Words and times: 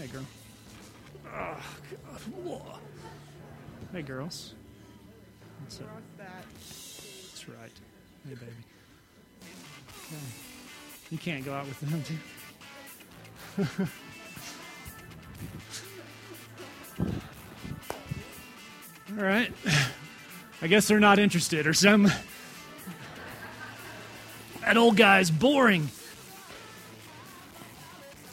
Hey, 0.00 0.06
girl. 0.06 0.24
Oh, 1.26 1.58
God. 1.90 2.20
Whoa. 2.42 2.62
Hey, 3.92 4.00
girls. 4.00 4.54
That's, 5.60 5.80
uh, 5.80 5.84
that's 6.16 7.46
right. 7.46 7.70
Hey, 8.26 8.34
baby. 8.34 8.52
Okay. 10.06 10.16
You 11.10 11.18
can't 11.18 11.44
go 11.44 11.52
out 11.52 11.66
with 11.66 11.80
them, 11.80 12.02
too. 12.02 12.16
All 19.18 19.22
right. 19.22 19.52
I 20.62 20.66
guess 20.66 20.88
they're 20.88 20.98
not 20.98 21.18
interested 21.18 21.66
or 21.66 21.74
some. 21.74 22.10
That 24.62 24.78
old 24.78 24.96
guy's 24.96 25.30
boring. 25.30 25.90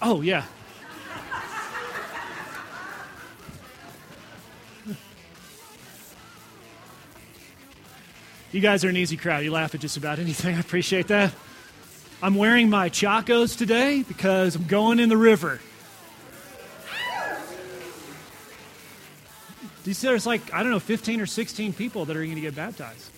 Oh, 0.02 0.22
yeah. 0.22 0.46
You 8.58 8.64
guys 8.64 8.84
are 8.84 8.90
an 8.90 8.98
easy 8.98 9.18
crowd. 9.18 9.44
You 9.44 9.52
laugh 9.52 9.76
at 9.76 9.82
just 9.82 9.98
about 9.98 10.18
anything. 10.18 10.56
I 10.56 10.60
appreciate 10.60 11.10
that. 11.10 11.32
I'm 12.24 12.34
wearing 12.34 12.72
my 12.72 12.90
Chacos 12.90 13.56
today 13.56 14.02
because 14.02 14.56
I'm 14.56 14.66
going 14.66 15.00
in 15.00 15.10
the 15.10 15.16
river. 15.16 15.60
You 19.86 19.94
see, 19.94 20.08
there's 20.08 20.26
like 20.26 20.52
I 20.56 20.64
don't 20.64 20.72
know 20.72 20.80
15 20.80 21.22
or 21.22 21.28
16 21.28 21.74
people 21.74 22.06
that 22.06 22.18
are 22.18 22.24
going 22.24 22.34
to 22.34 22.42
get 22.42 22.56
baptized. 22.56 23.12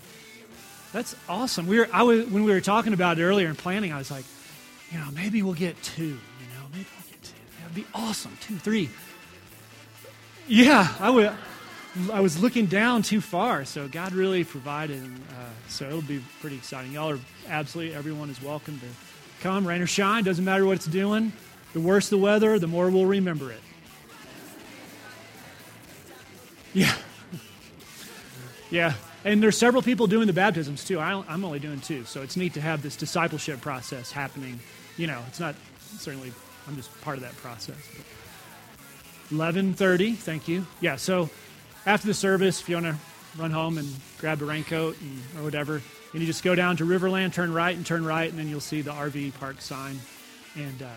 That's 0.91 1.15
awesome. 1.29 1.67
We 1.67 1.79
were 1.79 1.87
I 1.93 2.03
was 2.03 2.25
when 2.25 2.43
we 2.43 2.51
were 2.51 2.59
talking 2.59 2.91
about 2.91 3.17
it 3.17 3.23
earlier 3.23 3.47
and 3.47 3.57
planning. 3.57 3.93
I 3.93 3.97
was 3.97 4.11
like, 4.11 4.25
you 4.91 4.99
know, 4.99 5.07
maybe 5.11 5.41
we'll 5.41 5.53
get 5.53 5.81
two. 5.81 6.03
You 6.03 6.09
know, 6.09 6.65
maybe 6.73 6.85
we'll 6.97 7.11
get 7.11 7.23
two. 7.23 7.33
That'd 7.61 7.75
be 7.75 7.85
awesome. 7.93 8.37
Two, 8.41 8.57
three. 8.57 8.89
Yeah, 10.49 10.93
I 10.99 11.09
would. 11.09 11.31
I 12.11 12.19
was 12.19 12.39
looking 12.39 12.67
down 12.67 13.01
too 13.01 13.19
far, 13.19 13.65
so 13.65 13.87
God 13.87 14.13
really 14.13 14.43
provided. 14.43 14.97
And, 14.97 15.19
uh, 15.31 15.49
so 15.67 15.85
it'll 15.85 16.01
be 16.01 16.23
pretty 16.39 16.55
exciting. 16.55 16.91
Y'all 16.91 17.11
are 17.11 17.19
absolutely 17.47 17.95
everyone 17.95 18.29
is 18.29 18.41
welcome 18.41 18.79
to 18.79 18.85
come, 19.41 19.67
rain 19.67 19.81
or 19.81 19.87
shine. 19.87 20.23
Doesn't 20.23 20.45
matter 20.45 20.65
what 20.65 20.77
it's 20.77 20.85
doing. 20.85 21.31
The 21.73 21.79
worse 21.79 22.09
the 22.09 22.17
weather, 22.17 22.59
the 22.59 22.67
more 22.67 22.89
we'll 22.89 23.05
remember 23.05 23.51
it. 23.51 23.61
Yeah. 26.73 26.95
Yeah. 28.71 28.93
And 29.25 29.41
there's 29.41 29.57
several 29.57 29.81
people 29.81 30.05
doing 30.05 30.27
the 30.27 30.33
baptisms 30.33 30.85
too. 30.85 30.99
I, 30.99 31.23
am 31.33 31.43
only 31.43 31.57
doing 31.57 31.81
two. 31.81 32.05
So 32.05 32.21
it's 32.21 32.37
neat 32.37 32.53
to 32.53 32.61
have 32.61 32.83
this 32.83 32.95
discipleship 32.95 33.61
process 33.61 34.11
happening. 34.11 34.59
You 34.95 35.07
know, 35.07 35.23
it's 35.27 35.39
not 35.39 35.55
certainly, 35.97 36.31
I'm 36.67 36.75
just 36.75 37.01
part 37.01 37.17
of 37.17 37.23
that 37.23 37.35
process. 37.37 37.75
11.30, 39.31 40.15
thank 40.17 40.47
you. 40.47 40.67
Yeah, 40.81 40.97
so 40.97 41.31
after 41.85 42.07
the 42.07 42.13
service, 42.13 42.61
if 42.61 42.69
you 42.69 42.75
want 42.75 42.87
to 42.87 42.95
run 43.37 43.51
home 43.51 43.77
and 43.77 43.87
grab 44.19 44.41
a 44.41 44.45
raincoat 44.45 44.99
and, 45.01 45.21
or 45.37 45.43
whatever, 45.43 45.81
and 46.13 46.21
you 46.21 46.25
just 46.25 46.43
go 46.43 46.55
down 46.55 46.77
to 46.77 46.85
Riverland, 46.85 47.33
turn 47.33 47.53
right 47.53 47.75
and 47.75 47.85
turn 47.85 48.03
right, 48.03 48.29
and 48.29 48.37
then 48.37 48.49
you'll 48.49 48.59
see 48.59 48.81
the 48.81 48.91
RV 48.91 49.35
park 49.39 49.61
sign. 49.61 49.99
And 50.55 50.81
uh, 50.81 50.87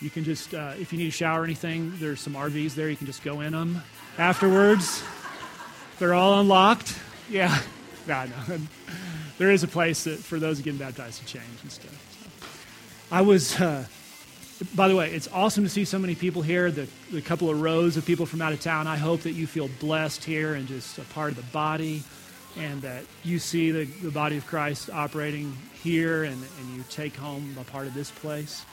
you 0.00 0.10
can 0.10 0.24
just, 0.24 0.52
uh, 0.52 0.72
if 0.78 0.92
you 0.92 0.98
need 0.98 1.08
a 1.08 1.12
shower 1.12 1.42
or 1.42 1.44
anything, 1.44 1.92
there's 1.96 2.20
some 2.20 2.34
RVs 2.34 2.74
there. 2.74 2.90
You 2.90 2.96
can 2.96 3.06
just 3.06 3.22
go 3.22 3.40
in 3.40 3.52
them 3.52 3.82
afterwards. 4.18 5.02
They're 5.98 6.14
all 6.14 6.40
unlocked. 6.40 6.96
Yeah. 7.28 7.58
No, 8.04 8.24
no. 8.24 8.58
There 9.38 9.52
is 9.52 9.62
a 9.62 9.68
place 9.68 10.04
that, 10.04 10.18
for 10.18 10.40
those 10.40 10.60
getting 10.60 10.78
baptized 10.78 11.20
to 11.20 11.26
change 11.26 11.44
and 11.62 11.70
stuff. 11.70 12.40
So. 12.40 13.14
I 13.14 13.22
was, 13.22 13.60
uh, 13.60 13.84
by 14.74 14.88
the 14.88 14.96
way, 14.96 15.10
it's 15.10 15.28
awesome 15.32 15.64
to 15.64 15.70
see 15.70 15.84
so 15.84 15.98
many 15.98 16.14
people 16.14 16.42
here, 16.42 16.70
the, 16.70 16.88
the 17.10 17.22
couple 17.22 17.50
of 17.50 17.60
rows 17.60 17.96
of 17.96 18.06
people 18.06 18.26
from 18.26 18.42
out 18.42 18.52
of 18.52 18.60
town. 18.60 18.86
I 18.86 18.96
hope 18.96 19.22
that 19.22 19.32
you 19.32 19.46
feel 19.46 19.68
blessed 19.80 20.24
here 20.24 20.54
and 20.54 20.66
just 20.68 20.98
a 20.98 21.02
part 21.02 21.30
of 21.30 21.36
the 21.36 21.50
body 21.52 22.02
and 22.58 22.82
that 22.82 23.04
you 23.24 23.38
see 23.38 23.70
the, 23.70 23.84
the 23.84 24.10
body 24.10 24.36
of 24.36 24.46
Christ 24.46 24.90
operating 24.90 25.56
here 25.82 26.24
and, 26.24 26.34
and 26.34 26.76
you 26.76 26.84
take 26.90 27.16
home 27.16 27.56
a 27.60 27.64
part 27.64 27.86
of 27.86 27.94
this 27.94 28.10
place. 28.10 28.64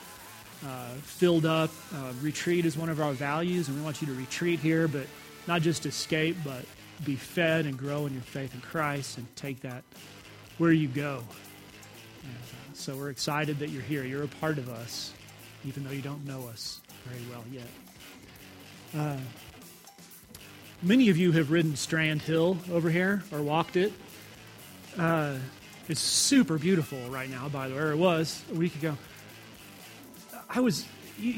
Uh, 0.66 0.88
filled 1.02 1.46
up. 1.46 1.70
Uh, 1.94 2.12
retreat 2.20 2.66
is 2.66 2.76
one 2.76 2.90
of 2.90 3.00
our 3.00 3.12
values, 3.12 3.68
and 3.68 3.76
we 3.78 3.82
want 3.82 4.02
you 4.02 4.06
to 4.06 4.12
retreat 4.12 4.60
here, 4.60 4.86
but 4.86 5.06
not 5.46 5.62
just 5.62 5.86
escape, 5.86 6.36
but 6.44 6.66
be 7.04 7.16
fed 7.16 7.64
and 7.64 7.78
grow 7.78 8.04
in 8.04 8.12
your 8.12 8.22
faith 8.22 8.54
in 8.54 8.60
Christ 8.60 9.16
and 9.16 9.26
take 9.36 9.60
that 9.60 9.82
where 10.58 10.72
you 10.72 10.88
go. 10.88 11.24
And, 12.22 12.34
uh, 12.34 12.74
so 12.74 12.94
we're 12.94 13.08
excited 13.08 13.58
that 13.60 13.70
you're 13.70 13.82
here. 13.82 14.04
You're 14.04 14.24
a 14.24 14.28
part 14.28 14.58
of 14.58 14.68
us, 14.68 15.14
even 15.64 15.84
though 15.84 15.90
you 15.90 16.02
don't 16.02 16.24
know 16.26 16.48
us 16.48 16.80
very 17.06 17.22
well 17.30 17.44
yet. 17.50 17.66
Uh, 18.96 19.16
many 20.82 21.08
of 21.10 21.16
you 21.16 21.32
have 21.32 21.50
ridden 21.50 21.76
Strand 21.76 22.22
Hill 22.22 22.56
over 22.72 22.90
here 22.90 23.22
or 23.32 23.42
walked 23.42 23.76
it. 23.76 23.92
Uh, 24.98 25.36
it's 25.88 26.00
super 26.00 26.58
beautiful 26.58 26.98
right 27.08 27.28
now, 27.28 27.48
by 27.48 27.68
the 27.68 27.74
way, 27.74 27.80
or 27.80 27.92
it 27.92 27.96
was 27.96 28.42
a 28.52 28.54
week 28.54 28.74
ago. 28.76 28.96
I 30.48 30.60
was, 30.60 30.86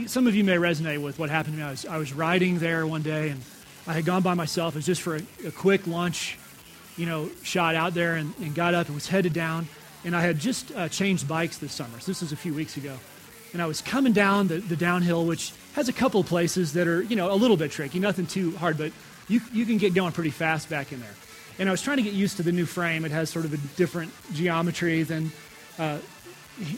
some 0.06 0.26
of 0.26 0.34
you 0.34 0.44
may 0.44 0.56
resonate 0.56 1.02
with 1.02 1.18
what 1.18 1.30
happened 1.30 1.54
to 1.54 1.60
me. 1.60 1.66
I 1.66 1.70
was, 1.70 1.86
I 1.86 1.96
was 1.98 2.12
riding 2.12 2.58
there 2.58 2.86
one 2.86 3.02
day 3.02 3.30
and 3.30 3.40
I 3.86 3.94
had 3.94 4.04
gone 4.04 4.22
by 4.22 4.34
myself. 4.34 4.74
It 4.74 4.78
was 4.78 4.86
just 4.86 5.02
for 5.02 5.16
a, 5.16 5.22
a 5.46 5.50
quick 5.50 5.86
lunch, 5.86 6.38
you 6.96 7.06
know, 7.06 7.28
shot 7.42 7.74
out 7.74 7.94
there 7.94 8.14
and, 8.14 8.32
and, 8.40 8.54
got 8.54 8.74
up 8.74 8.86
and 8.86 8.94
was 8.94 9.08
headed 9.08 9.32
down. 9.32 9.68
And 10.04 10.14
I 10.14 10.20
had 10.20 10.38
just 10.38 10.74
uh, 10.74 10.88
changed 10.88 11.28
bikes 11.28 11.58
this 11.58 11.72
summer. 11.72 11.98
So 12.00 12.10
this 12.10 12.22
was 12.22 12.32
a 12.32 12.36
few 12.36 12.54
weeks 12.54 12.76
ago. 12.76 12.96
And 13.52 13.60
I 13.60 13.66
was 13.66 13.82
coming 13.82 14.12
down 14.12 14.48
the, 14.48 14.58
the 14.58 14.76
downhill, 14.76 15.26
which 15.26 15.52
has 15.74 15.88
a 15.88 15.92
couple 15.92 16.22
places 16.24 16.72
that 16.74 16.86
are, 16.86 17.02
you 17.02 17.16
know, 17.16 17.32
a 17.32 17.36
little 17.36 17.56
bit 17.56 17.70
tricky, 17.70 17.98
nothing 18.00 18.26
too 18.26 18.56
hard, 18.56 18.78
but 18.78 18.92
you, 19.28 19.40
you 19.52 19.66
can 19.66 19.78
get 19.78 19.94
going 19.94 20.12
pretty 20.12 20.30
fast 20.30 20.70
back 20.70 20.92
in 20.92 21.00
there. 21.00 21.14
And 21.58 21.68
I 21.68 21.72
was 21.72 21.82
trying 21.82 21.98
to 21.98 22.02
get 22.02 22.14
used 22.14 22.38
to 22.38 22.42
the 22.42 22.52
new 22.52 22.66
frame. 22.66 23.04
It 23.04 23.12
has 23.12 23.30
sort 23.30 23.44
of 23.44 23.52
a 23.52 23.58
different 23.76 24.12
geometry 24.32 25.02
than, 25.02 25.32
uh, 25.78 25.98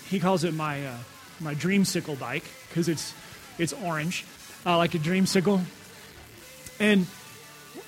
he, 0.08 0.18
calls 0.20 0.44
it 0.44 0.54
my, 0.54 0.86
uh, 0.86 0.96
my 1.40 1.54
dreamsicle 1.54 2.18
bike 2.18 2.44
because 2.68 2.88
it's, 2.88 3.14
it's 3.58 3.72
orange, 3.72 4.24
uh, 4.66 4.76
like 4.76 4.94
a 4.94 4.98
dreamsicle. 4.98 5.62
And 6.80 7.06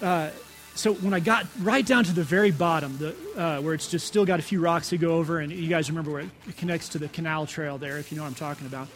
uh, 0.01 0.31
so 0.77 0.93
when 0.95 1.15
I 1.15 1.21
got 1.21 1.47
right 1.61 1.85
down 1.85 2.05
to 2.05 2.13
the 2.13 2.23
very 2.23 2.51
bottom, 2.51 2.99
the, 2.99 3.17
uh, 3.37 3.61
where 3.63 3.73
it's 3.73 3.89
just 3.89 4.07
still 4.07 4.27
got 4.27 4.39
a 4.39 4.43
few 4.43 4.61
rocks 4.61 4.91
to 4.91 4.99
go 4.99 5.13
over, 5.13 5.41
and 5.41 5.51
you 5.51 5.69
guys 5.69 5.89
remember 5.89 6.11
where 6.11 6.21
it 6.21 6.57
connects 6.59 6.91
to 6.91 6.99
the 6.99 7.09
canal 7.09 7.47
trail 7.47 7.79
there, 7.79 7.97
if 7.97 8.13
you 8.13 8.19
know 8.19 8.25
what 8.25 8.29
I'm 8.29 8.35
talking 8.35 8.67
about. 8.67 8.89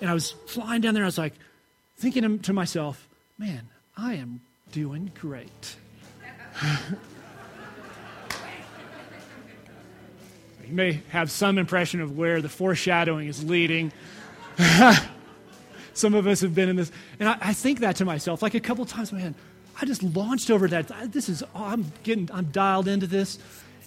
And 0.00 0.08
I 0.08 0.14
was 0.14 0.30
flying 0.46 0.80
down 0.80 0.94
there, 0.94 1.02
I 1.02 1.06
was 1.06 1.18
like, 1.18 1.34
thinking 1.96 2.38
to 2.38 2.52
myself, 2.52 3.08
man, 3.36 3.68
I 3.96 4.14
am 4.14 4.40
doing 4.70 5.10
great. 5.20 5.76
you 10.66 10.72
may 10.74 11.02
have 11.10 11.32
some 11.32 11.58
impression 11.58 12.00
of 12.00 12.16
where 12.16 12.40
the 12.40 12.48
foreshadowing 12.48 13.26
is 13.26 13.42
leading. 13.42 13.90
Some 15.94 16.14
of 16.14 16.28
us 16.28 16.42
have 16.42 16.54
been 16.54 16.68
in 16.68 16.76
this. 16.76 16.92
And 17.18 17.28
I, 17.28 17.38
I 17.40 17.52
think 17.52 17.80
that 17.80 17.96
to 17.96 18.04
myself, 18.04 18.40
like 18.40 18.54
a 18.54 18.60
couple 18.60 18.84
times, 18.84 19.12
man, 19.12 19.34
I 19.80 19.86
just 19.86 20.02
launched 20.02 20.50
over 20.50 20.66
that. 20.68 21.12
This 21.12 21.28
is, 21.28 21.42
oh, 21.54 21.64
I'm 21.64 21.92
getting, 22.02 22.28
I'm 22.32 22.46
dialed 22.46 22.88
into 22.88 23.06
this. 23.06 23.38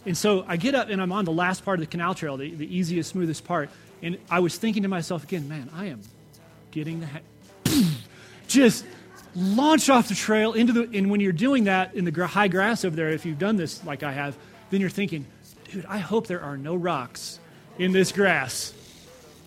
And 0.06 0.18
so 0.18 0.46
I 0.48 0.58
get 0.58 0.74
up 0.74 0.90
and 0.90 1.02
I'm 1.02 1.12
on 1.12 1.26
the 1.26 1.32
last 1.32 1.66
part 1.66 1.80
of 1.80 1.82
the 1.82 1.92
canal 1.92 2.16
trail, 2.16 2.38
the, 2.38 2.54
the 2.54 2.76
easiest, 2.76 3.12
smoothest 3.12 3.44
part. 3.44 3.70
And 4.02 4.18
I 4.30 4.40
was 4.40 4.58
thinking 4.58 4.84
to 4.84 4.90
myself 4.90 5.24
again, 5.24 5.48
man, 5.48 5.70
I 5.74 5.88
am 5.88 6.02
getting 6.72 7.02
the 7.02 7.06
heck. 7.06 7.24
just 8.48 8.86
launch 9.36 9.90
off 9.90 10.08
the 10.08 10.16
trail 10.16 10.54
into 10.54 10.74
the, 10.74 10.98
and 10.98 11.12
when 11.12 11.20
you're 11.20 11.32
doing 11.32 11.66
that 11.66 11.94
in 11.94 12.06
the 12.06 12.28
high 12.28 12.48
grass 12.48 12.84
over 12.84 12.96
there, 12.96 13.10
if 13.10 13.26
you've 13.26 13.40
done 13.40 13.58
this 13.58 13.84
like 13.86 14.02
I 14.02 14.12
have, 14.12 14.36
then 14.70 14.82
you're 14.82 14.90
thinking, 14.90 15.26
dude, 15.70 15.86
I 15.86 16.00
hope 16.00 16.28
there 16.28 16.42
are 16.42 16.58
no 16.58 16.76
rocks 16.76 17.40
in 17.78 17.92
this 17.92 18.12
grass. 18.12 18.74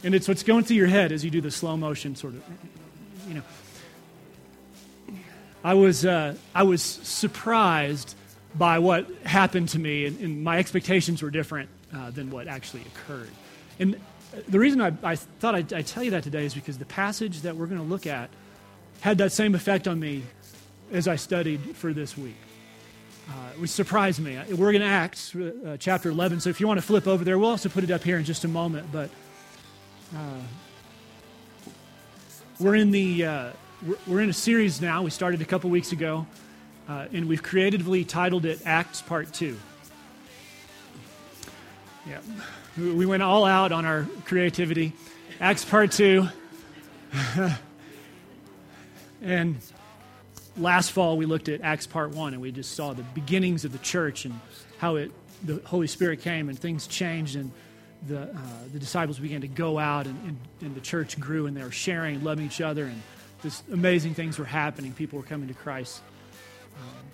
And 0.04 0.14
it's 0.14 0.28
what's 0.28 0.42
going 0.42 0.64
through 0.64 0.76
your 0.76 0.86
head 0.86 1.10
as 1.10 1.24
you 1.24 1.30
do 1.30 1.40
the 1.40 1.50
slow 1.50 1.76
motion 1.76 2.14
sort 2.14 2.34
of, 2.34 2.42
you 3.28 3.34
know. 3.34 3.42
I 5.64 5.72
was, 5.72 6.04
uh, 6.04 6.36
I 6.54 6.62
was 6.62 6.82
surprised 6.82 8.14
by 8.54 8.78
what 8.78 9.10
happened 9.24 9.70
to 9.70 9.78
me, 9.78 10.04
and, 10.04 10.20
and 10.20 10.44
my 10.44 10.58
expectations 10.58 11.22
were 11.22 11.30
different 11.30 11.70
uh, 11.92 12.10
than 12.10 12.30
what 12.30 12.48
actually 12.48 12.82
occurred. 12.82 13.30
And 13.78 13.98
the 14.46 14.58
reason 14.58 14.82
I, 14.82 14.92
I 15.02 15.16
thought 15.16 15.54
I'd, 15.54 15.72
I'd, 15.72 15.86
tell 15.86 16.02
you 16.04 16.10
that 16.10 16.22
today 16.22 16.44
is 16.44 16.54
because 16.54 16.76
the 16.76 16.84
passage 16.84 17.40
that 17.42 17.56
we're 17.56 17.66
going 17.66 17.80
to 17.80 17.86
look 17.86 18.06
at 18.06 18.28
had 19.00 19.18
that 19.18 19.32
same 19.32 19.54
effect 19.54 19.88
on 19.88 19.98
me 19.98 20.22
as 20.92 21.08
I 21.08 21.16
studied 21.16 21.60
for 21.76 21.94
this 21.94 22.16
week. 22.16 22.36
Uh, 23.26 23.32
which 23.58 23.70
surprised 23.70 24.20
me. 24.20 24.38
We're 24.52 24.72
in 24.72 24.82
Acts 24.82 25.34
uh, 25.34 25.78
chapter 25.80 26.10
11, 26.10 26.40
so 26.40 26.50
if 26.50 26.60
you 26.60 26.68
want 26.68 26.76
to 26.76 26.86
flip 26.86 27.06
over 27.06 27.24
there, 27.24 27.38
we'll 27.38 27.48
also 27.48 27.70
put 27.70 27.82
it 27.82 27.90
up 27.90 28.02
here 28.02 28.18
in 28.18 28.24
just 28.24 28.44
a 28.44 28.48
moment. 28.48 28.92
But 28.92 29.08
uh, 30.14 30.40
we're 32.60 32.74
in 32.74 32.90
the 32.90 33.24
uh, 33.24 33.50
we're 34.06 34.20
in 34.20 34.30
a 34.30 34.34
series 34.34 34.80
now. 34.80 35.02
We 35.02 35.10
started 35.10 35.42
a 35.42 35.44
couple 35.44 35.70
weeks 35.70 35.92
ago, 35.92 36.26
uh, 36.88 37.06
and 37.12 37.28
we've 37.28 37.42
creatively 37.42 38.04
titled 38.04 38.44
it 38.44 38.60
Acts 38.64 39.02
Part 39.02 39.32
Two. 39.32 39.58
Yeah, 42.08 42.20
we 42.76 43.06
went 43.06 43.22
all 43.22 43.44
out 43.44 43.72
on 43.72 43.84
our 43.84 44.06
creativity. 44.24 44.92
Acts 45.40 45.64
Part 45.64 45.92
Two. 45.92 46.28
And 49.24 49.56
last 50.56 50.92
fall 50.92 51.16
we 51.16 51.24
looked 51.24 51.48
at 51.48 51.62
Acts 51.62 51.86
Part 51.86 52.10
1 52.10 52.34
and 52.34 52.42
we 52.42 52.52
just 52.52 52.76
saw 52.76 52.92
the 52.92 53.02
beginnings 53.02 53.64
of 53.64 53.72
the 53.72 53.78
church 53.78 54.26
and 54.26 54.38
how 54.78 54.96
it 54.96 55.10
the 55.42 55.60
Holy 55.64 55.86
Spirit 55.86 56.20
came 56.20 56.48
and 56.48 56.58
things 56.58 56.86
changed 56.86 57.36
and 57.36 57.50
the, 58.06 58.22
uh, 58.22 58.38
the 58.72 58.78
disciples 58.78 59.18
began 59.18 59.40
to 59.40 59.48
go 59.48 59.78
out 59.78 60.06
and, 60.06 60.18
and, 60.26 60.38
and, 60.60 60.74
the 60.74 60.80
church 60.80 61.18
grew 61.18 61.46
and 61.46 61.56
they 61.56 61.62
were 61.62 61.70
sharing 61.70 62.16
and 62.16 62.24
loving 62.24 62.46
each 62.46 62.60
other 62.60 62.84
and 62.84 63.02
just 63.44 63.68
amazing 63.68 64.14
things 64.14 64.38
were 64.38 64.46
happening. 64.46 64.92
People 64.94 65.18
were 65.18 65.24
coming 65.24 65.48
to 65.48 65.54
Christ. 65.54 66.00
Um, 66.76 67.04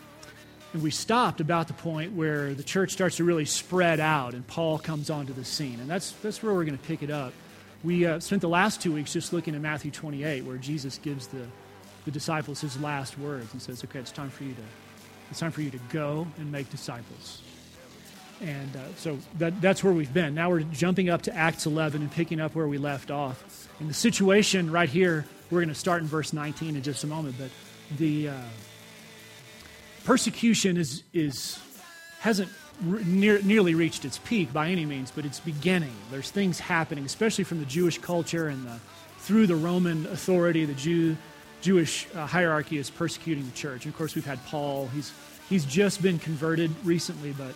and 0.73 0.83
we 0.83 0.93
stopped 0.93 1.41
about 1.41 1.67
the 1.67 1.75
point 1.75 2.13
where 2.13 2.55
the 2.55 2.63
church 2.63 2.93
starts 2.93 3.17
to 3.17 3.25
really 3.25 3.45
spread 3.45 3.99
out 3.99 4.33
and 4.35 4.47
Paul 4.47 4.79
comes 4.79 5.11
onto 5.11 5.33
the 5.33 5.45
scene. 5.45 5.81
And 5.81 5.91
that's, 5.91 6.13
that's 6.23 6.41
where 6.41 6.55
we're 6.55 6.65
going 6.65 6.79
to 6.79 6.85
pick 6.85 7.03
it 7.03 7.11
up. 7.11 7.33
We 7.83 8.07
uh, 8.07 8.21
spent 8.21 8.43
the 8.43 8.49
last 8.49 8.81
two 8.81 8.93
weeks 8.93 9.13
just 9.13 9.33
looking 9.33 9.57
at 9.57 9.61
Matthew 9.61 9.91
28, 9.91 10.45
where 10.45 10.57
Jesus 10.57 10.99
gives 10.99 11.27
the, 11.27 11.47
the 12.05 12.13
disciples 12.13 12.61
his 12.61 12.81
last 12.81 13.19
words 13.19 13.53
and 13.53 13.61
says, 13.61 13.83
okay, 13.83 13.99
it's 13.99 14.13
time 14.13 14.31
for 14.31 14.45
you 14.45 14.55
to, 14.55 14.63
it's 15.33 15.41
time 15.41 15.51
for 15.51 15.63
you 15.63 15.71
to 15.71 15.81
go 15.93 16.29
and 16.39 16.53
make 16.53 16.71
disciples. 16.71 17.43
And 18.41 18.77
uh, 18.77 18.81
so 18.97 19.19
that, 19.39 19.61
that's 19.61 19.83
where 19.83 19.93
we've 19.93 20.15
been. 20.15 20.37
Now 20.37 20.51
we're 20.51 20.61
jumping 20.61 21.11
up 21.11 21.23
to 21.23 21.35
Acts 21.35 21.67
11 21.67 22.03
and 22.03 22.13
picking 22.13 22.41
up 22.41 22.55
where 22.55 22.69
we 22.69 22.79
left 22.79 23.11
off. 23.11 23.69
And 23.81 23.91
the 23.91 23.95
situation 23.95 24.71
right 24.71 24.89
here, 24.89 25.27
we're 25.51 25.61
going 25.61 25.69
to 25.69 25.75
start 25.75 26.03
in 26.03 26.09
verse 26.09 26.33
19 26.33 26.77
in 26.77 26.83
just 26.83 27.05
a 27.05 27.07
moment, 27.07 27.37
but 27.39 27.51
the 27.99 28.29
uh, 28.29 28.35
persecution 30.05 30.77
is, 30.77 31.03
is, 31.13 31.59
hasn't 32.21 32.49
re- 32.85 33.03
near, 33.05 33.43
nearly 33.43 33.75
reached 33.75 34.05
its 34.05 34.19
peak 34.19 34.53
by 34.53 34.69
any 34.69 34.85
means, 34.85 35.11
but 35.11 35.25
it's 35.25 35.41
beginning. 35.41 35.95
There's 36.11 36.31
things 36.31 36.61
happening, 36.61 37.05
especially 37.05 37.45
from 37.45 37.59
the 37.59 37.67
Jewish 37.67 37.99
culture 37.99 38.49
and 38.49 38.65
the, 38.65 38.79
through 39.19 39.47
the 39.47 39.57
Roman 39.57 40.07
authority, 40.07 40.65
the 40.65 40.75
Jew, 40.75 41.17
Jewish 41.63 42.07
uh, 42.15 42.27
hierarchy 42.27 42.79
is 42.79 42.89
persecuting 42.89 43.45
the 43.45 43.53
church. 43.53 43.85
And 43.85 43.93
of 43.93 43.99
course, 43.99 44.15
we've 44.15 44.25
had 44.25 44.45
Paul. 44.47 44.89
He's, 44.89 45.13
he's 45.49 45.65
just 45.65 46.01
been 46.01 46.19
converted 46.19 46.71
recently, 46.85 47.33
but 47.33 47.55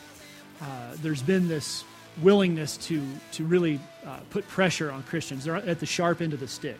uh, 0.61 0.97
there's 1.01 1.23
been 1.23 1.49
this 1.49 1.85
willingness 2.23 2.77
to, 2.77 3.03
to 3.33 3.45
really 3.45 3.81
uh, 4.07 4.19
put 4.31 4.47
pressure 4.49 4.91
on 4.91 5.03
Christians. 5.05 5.45
They're 5.45 5.57
at 5.57 5.81
the 5.81 5.87
sharp 5.87 6.21
end 6.21 6.33
of 6.33 6.41
the 6.41 6.49
stick 6.49 6.79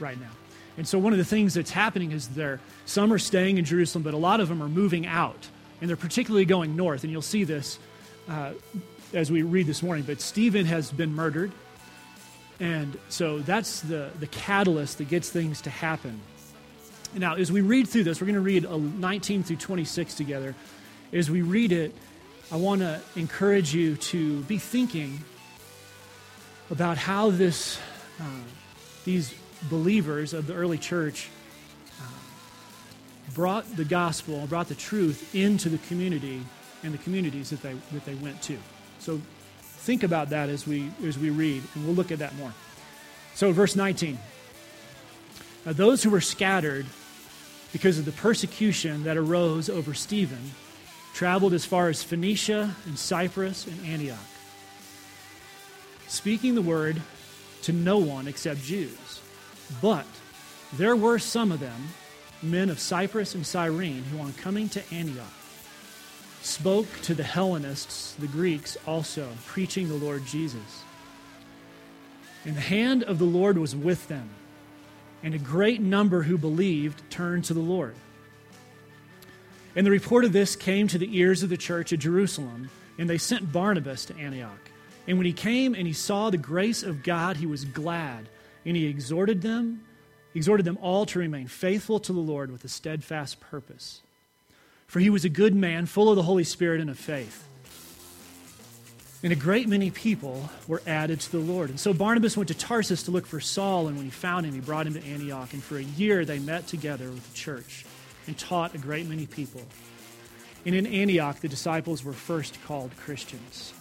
right 0.00 0.18
now. 0.18 0.30
And 0.76 0.86
so 0.86 0.98
one 0.98 1.12
of 1.12 1.18
the 1.18 1.24
things 1.24 1.54
that's 1.54 1.70
happening 1.70 2.12
is 2.12 2.28
there 2.28 2.60
some 2.84 3.12
are 3.12 3.18
staying 3.18 3.58
in 3.58 3.64
Jerusalem, 3.64 4.02
but 4.02 4.14
a 4.14 4.18
lot 4.18 4.40
of 4.40 4.48
them 4.48 4.62
are 4.62 4.68
moving 4.68 5.06
out, 5.06 5.48
and 5.80 5.88
they're 5.88 5.96
particularly 5.96 6.44
going 6.44 6.76
north. 6.76 7.02
And 7.02 7.12
you'll 7.12 7.22
see 7.22 7.44
this 7.44 7.78
uh, 8.28 8.52
as 9.12 9.30
we 9.30 9.42
read 9.42 9.66
this 9.66 9.82
morning. 9.82 10.04
But 10.04 10.20
Stephen 10.20 10.66
has 10.66 10.90
been 10.90 11.14
murdered, 11.14 11.52
and 12.60 12.98
so 13.08 13.38
that's 13.38 13.80
the 13.80 14.10
the 14.20 14.26
catalyst 14.26 14.98
that 14.98 15.08
gets 15.08 15.30
things 15.30 15.62
to 15.62 15.70
happen. 15.70 16.20
Now, 17.14 17.36
as 17.36 17.50
we 17.50 17.62
read 17.62 17.88
through 17.88 18.04
this, 18.04 18.20
we're 18.20 18.26
going 18.26 18.34
to 18.34 18.40
read 18.40 18.68
19 18.68 19.42
through 19.42 19.56
26 19.56 20.14
together. 20.14 20.54
As 21.12 21.30
we 21.30 21.40
read 21.40 21.72
it, 21.72 21.94
I 22.52 22.56
want 22.56 22.80
to 22.82 23.00
encourage 23.14 23.74
you 23.74 23.96
to 23.96 24.42
be 24.42 24.58
thinking 24.58 25.20
about 26.70 26.98
how 26.98 27.30
this, 27.30 27.78
uh, 28.20 28.24
these 29.04 29.34
believers 29.64 30.32
of 30.32 30.46
the 30.46 30.54
early 30.54 30.78
church 30.78 31.28
uh, 32.00 32.04
brought 33.34 33.76
the 33.76 33.84
gospel, 33.84 34.46
brought 34.46 34.68
the 34.68 34.74
truth 34.74 35.34
into 35.34 35.68
the 35.68 35.78
community 35.78 36.42
and 36.82 36.92
the 36.94 36.98
communities 36.98 37.50
that 37.50 37.62
they, 37.62 37.74
that 37.92 38.04
they 38.04 38.14
went 38.14 38.40
to. 38.42 38.58
So 38.98 39.20
think 39.62 40.02
about 40.02 40.30
that 40.30 40.48
as 40.48 40.66
we, 40.66 40.90
as 41.04 41.18
we 41.18 41.30
read, 41.30 41.62
and 41.74 41.84
we'll 41.84 41.94
look 41.94 42.12
at 42.12 42.18
that 42.20 42.34
more. 42.36 42.52
So, 43.34 43.52
verse 43.52 43.76
19. 43.76 44.18
Now, 45.64 45.72
those 45.72 46.02
who 46.02 46.10
were 46.10 46.20
scattered 46.20 46.86
because 47.72 47.98
of 47.98 48.04
the 48.04 48.12
persecution 48.12 49.04
that 49.04 49.16
arose 49.16 49.68
over 49.68 49.92
Stephen 49.92 50.52
traveled 51.12 51.52
as 51.52 51.64
far 51.64 51.88
as 51.88 52.02
Phoenicia 52.02 52.74
and 52.86 52.98
Cyprus 52.98 53.66
and 53.66 53.86
Antioch, 53.86 54.18
speaking 56.08 56.54
the 56.54 56.62
word 56.62 57.00
to 57.62 57.72
no 57.72 57.98
one 57.98 58.28
except 58.28 58.62
Jews. 58.62 59.20
But 59.80 60.06
there 60.72 60.96
were 60.96 61.18
some 61.18 61.52
of 61.52 61.60
them, 61.60 61.88
men 62.42 62.70
of 62.70 62.78
Cyprus 62.78 63.34
and 63.34 63.46
Cyrene, 63.46 64.04
who 64.04 64.20
on 64.20 64.32
coming 64.34 64.68
to 64.70 64.82
Antioch 64.92 65.32
spoke 66.42 66.86
to 67.02 67.14
the 67.14 67.24
Hellenists, 67.24 68.14
the 68.14 68.28
Greeks 68.28 68.76
also, 68.86 69.28
preaching 69.46 69.88
the 69.88 69.94
Lord 69.94 70.24
Jesus. 70.24 70.84
And 72.44 72.56
the 72.56 72.60
hand 72.60 73.02
of 73.02 73.18
the 73.18 73.24
Lord 73.24 73.58
was 73.58 73.74
with 73.74 74.06
them, 74.06 74.30
and 75.22 75.34
a 75.34 75.38
great 75.38 75.80
number 75.80 76.22
who 76.22 76.38
believed 76.38 77.02
turned 77.10 77.44
to 77.46 77.54
the 77.54 77.60
Lord. 77.60 77.96
And 79.74 79.84
the 79.84 79.90
report 79.90 80.24
of 80.24 80.32
this 80.32 80.54
came 80.54 80.86
to 80.88 80.98
the 80.98 81.18
ears 81.18 81.42
of 81.42 81.48
the 81.48 81.56
church 81.56 81.92
at 81.92 81.98
Jerusalem, 81.98 82.70
and 82.98 83.10
they 83.10 83.18
sent 83.18 83.52
Barnabas 83.52 84.04
to 84.06 84.16
Antioch. 84.16 84.70
And 85.08 85.18
when 85.18 85.26
he 85.26 85.32
came 85.32 85.74
and 85.74 85.86
he 85.86 85.92
saw 85.92 86.30
the 86.30 86.38
grace 86.38 86.82
of 86.82 87.02
God, 87.02 87.36
he 87.36 87.46
was 87.46 87.64
glad, 87.64 88.28
and 88.66 88.76
he 88.76 88.86
exhorted 88.86 89.40
them, 89.40 89.82
exhorted 90.34 90.66
them 90.66 90.78
all 90.82 91.06
to 91.06 91.18
remain 91.20 91.46
faithful 91.46 92.00
to 92.00 92.12
the 92.12 92.20
Lord 92.20 92.50
with 92.50 92.64
a 92.64 92.68
steadfast 92.68 93.40
purpose. 93.40 94.02
For 94.88 95.00
he 95.00 95.08
was 95.08 95.24
a 95.24 95.28
good 95.28 95.54
man, 95.54 95.86
full 95.86 96.10
of 96.10 96.16
the 96.16 96.22
Holy 96.22 96.44
Spirit 96.44 96.80
and 96.80 96.90
of 96.90 96.98
faith. 96.98 97.44
And 99.22 99.32
a 99.32 99.36
great 99.36 99.68
many 99.68 99.90
people 99.90 100.50
were 100.68 100.82
added 100.86 101.20
to 101.20 101.32
the 101.32 101.38
Lord. 101.38 101.70
And 101.70 101.80
so 101.80 101.92
Barnabas 101.92 102.36
went 102.36 102.48
to 102.48 102.54
Tarsus 102.54 103.04
to 103.04 103.10
look 103.10 103.26
for 103.26 103.40
Saul, 103.40 103.88
and 103.88 103.96
when 103.96 104.04
he 104.04 104.10
found 104.10 104.46
him, 104.46 104.52
he 104.52 104.60
brought 104.60 104.86
him 104.86 104.94
to 104.94 105.04
Antioch. 105.04 105.52
And 105.52 105.62
for 105.62 105.78
a 105.78 105.82
year 105.82 106.24
they 106.24 106.38
met 106.38 106.66
together 106.66 107.08
with 107.08 107.26
the 107.28 107.34
church 107.34 107.86
and 108.26 108.36
taught 108.36 108.74
a 108.74 108.78
great 108.78 109.06
many 109.06 109.26
people. 109.26 109.62
And 110.64 110.74
in 110.74 110.86
Antioch, 110.86 111.40
the 111.40 111.48
disciples 111.48 112.04
were 112.04 112.12
first 112.12 112.62
called 112.64 112.90
Christians. 112.98 113.72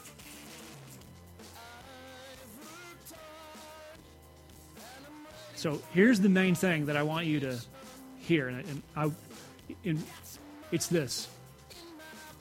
So 5.66 5.82
here's 5.96 6.20
the 6.20 6.30
main 6.30 6.54
thing 6.54 6.86
that 6.86 6.96
I 6.96 7.02
want 7.02 7.26
you 7.26 7.40
to 7.40 7.60
hear, 8.20 8.50
and, 8.50 8.60
and 8.68 8.84
I, 8.96 9.10
and 9.84 10.04
it's 10.72 10.86
this: 10.86 11.28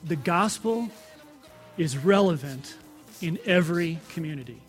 the 0.03 0.15
gospel 0.15 0.89
is 1.75 1.97
relevant 1.97 2.75
in 3.23 3.39
every 3.43 3.99
community. 4.13 4.61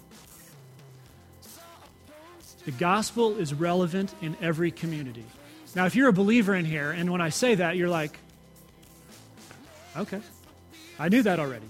The 2.64 2.70
gospel 2.70 3.36
is 3.36 3.52
relevant 3.52 4.14
in 4.22 4.38
every 4.40 4.70
community. 4.70 5.26
Now, 5.74 5.84
if 5.84 5.94
you're 5.94 6.08
a 6.08 6.14
believer 6.14 6.54
in 6.54 6.64
here, 6.64 6.92
and 6.92 7.12
when 7.12 7.20
I 7.20 7.28
say 7.28 7.56
that, 7.56 7.76
you're 7.76 7.90
like, 7.90 8.16
okay, 9.98 10.22
I 10.98 11.10
knew 11.10 11.22
that 11.24 11.38
already. 11.38 11.68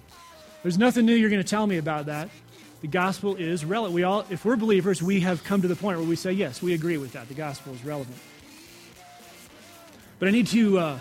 There's 0.62 0.78
nothing 0.78 1.04
new 1.04 1.16
you're 1.16 1.30
going 1.30 1.42
to 1.42 1.48
tell 1.48 1.66
me 1.66 1.78
about 1.78 2.06
that. 2.06 2.28
The 2.86 2.92
gospel 2.92 3.34
is 3.34 3.64
relevant. 3.64 3.94
We 3.94 4.04
all, 4.04 4.24
if 4.30 4.44
we're 4.44 4.54
believers, 4.54 5.02
we 5.02 5.18
have 5.18 5.42
come 5.42 5.60
to 5.62 5.66
the 5.66 5.74
point 5.74 5.98
where 5.98 6.06
we 6.06 6.14
say, 6.14 6.30
yes, 6.30 6.62
we 6.62 6.72
agree 6.72 6.98
with 6.98 7.14
that. 7.14 7.26
The 7.26 7.34
gospel 7.34 7.74
is 7.74 7.84
relevant. 7.84 8.16
But 10.20 10.28
I 10.28 10.30
need 10.30 10.46
to 10.46 10.78
uh, 10.78 10.98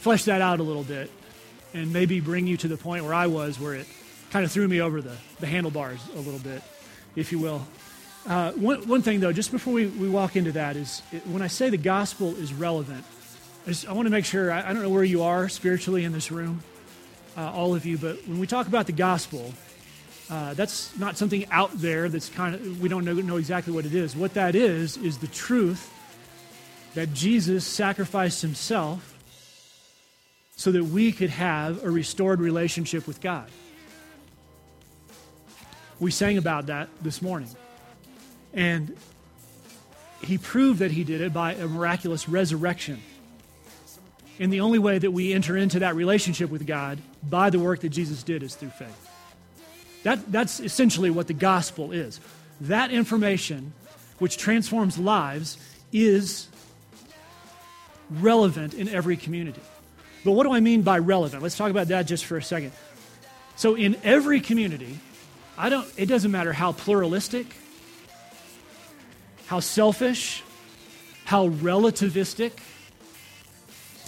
flesh 0.00 0.24
that 0.24 0.42
out 0.42 0.60
a 0.60 0.62
little 0.62 0.82
bit 0.82 1.10
and 1.72 1.94
maybe 1.94 2.20
bring 2.20 2.46
you 2.46 2.58
to 2.58 2.68
the 2.68 2.76
point 2.76 3.04
where 3.04 3.14
I 3.14 3.28
was, 3.28 3.58
where 3.58 3.72
it 3.72 3.86
kind 4.32 4.44
of 4.44 4.52
threw 4.52 4.68
me 4.68 4.82
over 4.82 5.00
the, 5.00 5.16
the 5.40 5.46
handlebars 5.46 6.06
a 6.14 6.18
little 6.18 6.40
bit, 6.40 6.62
if 7.16 7.32
you 7.32 7.38
will. 7.38 7.66
Uh, 8.26 8.52
one, 8.52 8.86
one 8.86 9.00
thing, 9.00 9.20
though, 9.20 9.32
just 9.32 9.50
before 9.50 9.72
we, 9.72 9.86
we 9.86 10.10
walk 10.10 10.36
into 10.36 10.52
that, 10.52 10.76
is 10.76 11.00
it, 11.10 11.26
when 11.26 11.40
I 11.40 11.46
say 11.46 11.70
the 11.70 11.78
gospel 11.78 12.36
is 12.36 12.52
relevant, 12.52 13.02
I, 13.64 13.70
just, 13.70 13.88
I 13.88 13.94
want 13.94 14.04
to 14.04 14.12
make 14.12 14.26
sure, 14.26 14.52
I, 14.52 14.68
I, 14.68 14.74
don't 14.74 14.82
know 14.82 14.90
where 14.90 15.04
you 15.04 15.22
are 15.22 15.48
spiritually 15.48 16.04
in 16.04 16.12
this 16.12 16.30
room, 16.30 16.62
uh, 17.34 17.50
all 17.50 17.74
of 17.74 17.86
you, 17.86 17.96
but 17.96 18.18
when 18.28 18.38
we 18.38 18.46
talk 18.46 18.66
about 18.66 18.84
the 18.84 18.92
gospel, 18.92 19.54
uh, 20.30 20.54
that's 20.54 20.96
not 20.98 21.18
something 21.18 21.46
out 21.50 21.70
there 21.74 22.08
that's 22.08 22.28
kind 22.28 22.54
of, 22.54 22.80
we 22.80 22.88
don't 22.88 23.04
know, 23.04 23.12
know 23.14 23.36
exactly 23.36 23.72
what 23.72 23.84
it 23.84 23.94
is. 23.94 24.16
What 24.16 24.34
that 24.34 24.54
is, 24.54 24.96
is 24.96 25.18
the 25.18 25.26
truth 25.26 25.92
that 26.94 27.12
Jesus 27.12 27.66
sacrificed 27.66 28.40
himself 28.40 29.10
so 30.56 30.72
that 30.72 30.84
we 30.84 31.12
could 31.12 31.30
have 31.30 31.84
a 31.84 31.90
restored 31.90 32.40
relationship 32.40 33.06
with 33.06 33.20
God. 33.20 33.50
We 36.00 36.10
sang 36.10 36.38
about 36.38 36.66
that 36.66 36.88
this 37.02 37.20
morning. 37.20 37.50
And 38.52 38.96
he 40.22 40.38
proved 40.38 40.78
that 40.78 40.90
he 40.90 41.04
did 41.04 41.20
it 41.20 41.32
by 41.32 41.54
a 41.54 41.66
miraculous 41.66 42.28
resurrection. 42.28 43.02
And 44.38 44.52
the 44.52 44.60
only 44.60 44.78
way 44.78 44.98
that 44.98 45.10
we 45.10 45.32
enter 45.32 45.56
into 45.56 45.80
that 45.80 45.94
relationship 45.94 46.50
with 46.50 46.66
God 46.66 46.98
by 47.22 47.50
the 47.50 47.58
work 47.58 47.80
that 47.80 47.90
Jesus 47.90 48.22
did 48.22 48.42
is 48.42 48.54
through 48.54 48.70
faith. 48.70 49.03
That, 50.04 50.30
that's 50.30 50.60
essentially 50.60 51.10
what 51.10 51.26
the 51.26 51.34
gospel 51.34 51.92
is. 51.92 52.20
That 52.60 52.92
information, 52.92 53.72
which 54.18 54.36
transforms 54.36 54.96
lives, 54.98 55.58
is 55.92 56.48
relevant 58.10 58.74
in 58.74 58.88
every 58.88 59.16
community. 59.16 59.60
But 60.24 60.32
what 60.32 60.44
do 60.44 60.52
I 60.52 60.60
mean 60.60 60.82
by 60.82 60.98
relevant? 60.98 61.42
Let's 61.42 61.56
talk 61.56 61.70
about 61.70 61.88
that 61.88 62.06
just 62.06 62.24
for 62.24 62.36
a 62.36 62.42
second. 62.42 62.72
So, 63.56 63.74
in 63.74 63.96
every 64.02 64.40
community, 64.40 64.98
I 65.56 65.68
don't, 65.68 65.86
it 65.96 66.06
doesn't 66.06 66.30
matter 66.30 66.52
how 66.52 66.72
pluralistic, 66.72 67.46
how 69.46 69.60
selfish, 69.60 70.42
how 71.24 71.48
relativistic, 71.48 72.52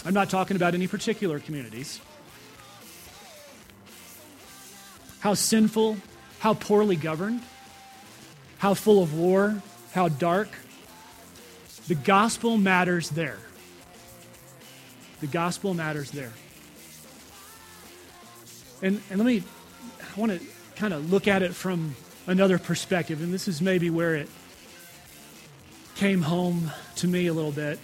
I'm 0.05 0.13
not 0.13 0.29
talking 0.29 0.55
about 0.55 0.73
any 0.73 0.87
particular 0.87 1.39
communities. 1.39 2.01
How 5.27 5.33
sinful, 5.33 5.97
how 6.39 6.53
poorly 6.53 6.95
governed, 6.95 7.41
how 8.59 8.73
full 8.73 9.03
of 9.03 9.13
war, 9.13 9.61
how 9.91 10.07
dark. 10.07 10.47
The 11.89 11.95
gospel 11.95 12.55
matters 12.55 13.09
there. 13.09 13.37
The 15.19 15.27
gospel 15.27 15.73
matters 15.73 16.11
there. 16.11 16.31
And, 18.81 19.01
and 19.09 19.19
let 19.19 19.25
me, 19.25 19.43
I 19.99 20.17
want 20.17 20.31
to 20.31 20.39
kind 20.77 20.93
of 20.93 21.11
look 21.11 21.27
at 21.27 21.41
it 21.41 21.53
from 21.53 21.97
another 22.25 22.57
perspective, 22.57 23.21
and 23.21 23.33
this 23.33 23.49
is 23.49 23.61
maybe 23.61 23.89
where 23.89 24.15
it 24.15 24.29
came 25.95 26.21
home 26.21 26.71
to 26.95 27.07
me 27.09 27.27
a 27.27 27.33
little 27.33 27.51
bit. 27.51 27.79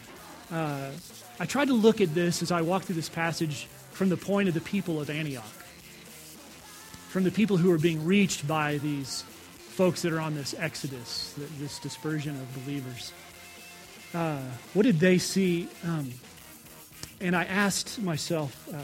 Uh, 0.50 0.92
I 1.42 1.46
tried 1.46 1.68
to 1.68 1.74
look 1.74 2.00
at 2.00 2.16
this 2.16 2.42
as 2.42 2.54
I 2.54 2.62
walked 2.62 2.86
through 2.86 2.96
this 2.96 3.10
passage 3.10 3.68
from 3.92 4.08
the 4.08 4.16
point 4.16 4.48
of 4.48 4.54
the 4.54 4.62
people 4.62 5.02
of 5.02 5.10
Antioch, 5.10 5.44
from 7.14 7.24
the 7.24 7.30
people 7.30 7.58
who 7.58 7.72
are 7.72 7.78
being 7.78 8.04
reached 8.04 8.48
by 8.48 8.80
these 8.80 9.22
folks 9.22 10.02
that 10.02 10.12
are 10.12 10.20
on 10.20 10.34
this 10.34 10.56
exodus, 10.58 11.36
this 11.60 11.78
dispersion 11.78 12.32
of 12.32 12.66
believers. 12.66 13.14
Uh, 14.16 14.40
what 14.74 14.82
did 14.82 15.00
they 15.00 15.20
see? 15.20 15.70
Um, 15.86 16.12
and 17.22 17.36
I 17.36 17.44
asked 17.44 18.02
myself 18.02 18.68
uh, 18.74 18.80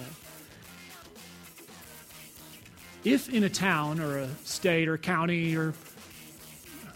if 3.03 3.29
in 3.29 3.43
a 3.43 3.49
town 3.49 3.99
or 3.99 4.19
a 4.19 4.29
state 4.43 4.87
or 4.87 4.99
county 4.99 5.57
or 5.57 5.73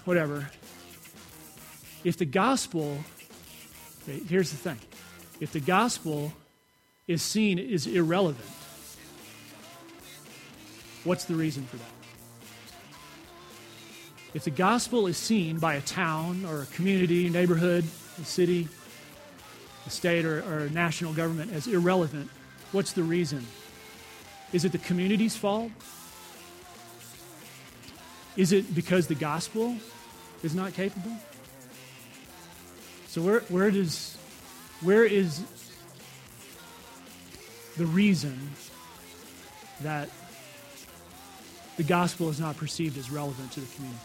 whatever, 0.06 0.52
if 2.04 2.16
the 2.16 2.26
gospel, 2.26 2.96
here's 4.30 4.52
the 4.52 4.58
thing 4.58 4.78
if 5.40 5.52
the 5.52 5.60
gospel 5.60 6.32
is 7.08 7.24
seen 7.24 7.58
as 7.58 7.88
irrelevant, 7.88 8.46
what's 11.04 11.26
the 11.26 11.36
reason 11.36 11.66
for 11.66 11.78
that? 11.78 11.86
If 14.34 14.46
the 14.46 14.52
gospel 14.52 15.08
is 15.08 15.18
seen 15.18 15.60
by 15.60 15.76
a 15.76 15.82
town 15.82 16.46
or 16.46 16.64
a 16.64 16.66
community, 16.68 17.30
neighborhood, 17.30 17.86
a 18.20 18.26
city, 18.26 18.68
a 19.86 19.90
state, 19.90 20.26
or, 20.26 20.40
or 20.44 20.60
a 20.60 20.70
national 20.70 21.14
government 21.14 21.54
as 21.54 21.68
irrelevant, 21.68 22.30
what's 22.72 22.94
the 22.94 23.04
reason? 23.04 23.46
Is 24.52 24.66
it 24.66 24.72
the 24.72 24.80
community's 24.80 25.36
fault? 25.36 25.72
Is 28.36 28.52
it 28.52 28.74
because 28.74 29.08
the 29.08 29.16
gospel 29.16 29.76
is 30.42 30.56
not 30.56 30.74
capable? 30.74 31.16
So 33.08 33.22
where, 33.22 33.42
where 33.42 33.70
does 33.70 34.18
where 34.82 35.06
is 35.06 35.44
the 37.78 37.86
reason 37.86 38.38
that 39.82 40.10
the 41.78 41.84
gospel 41.84 42.30
is 42.30 42.40
not 42.40 42.58
perceived 42.58 42.98
as 42.98 43.12
relevant 43.12 43.52
to 43.54 43.60
the 43.60 43.76
community? 43.76 44.00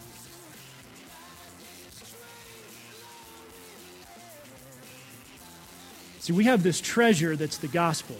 See, 6.19 6.33
we 6.33 6.43
have 6.43 6.61
this 6.61 6.79
treasure 6.79 7.35
that's 7.35 7.57
the 7.57 7.67
gospel. 7.67 8.17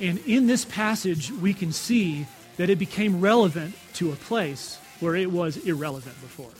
And 0.00 0.18
in 0.26 0.46
this 0.46 0.64
passage, 0.64 1.30
we 1.30 1.52
can 1.52 1.72
see 1.72 2.26
that 2.56 2.70
it 2.70 2.78
became 2.78 3.20
relevant 3.20 3.74
to 3.94 4.12
a 4.12 4.16
place 4.16 4.78
where 5.00 5.14
it 5.14 5.30
was 5.30 5.58
irrelevant 5.58 6.20
before. 6.20 6.50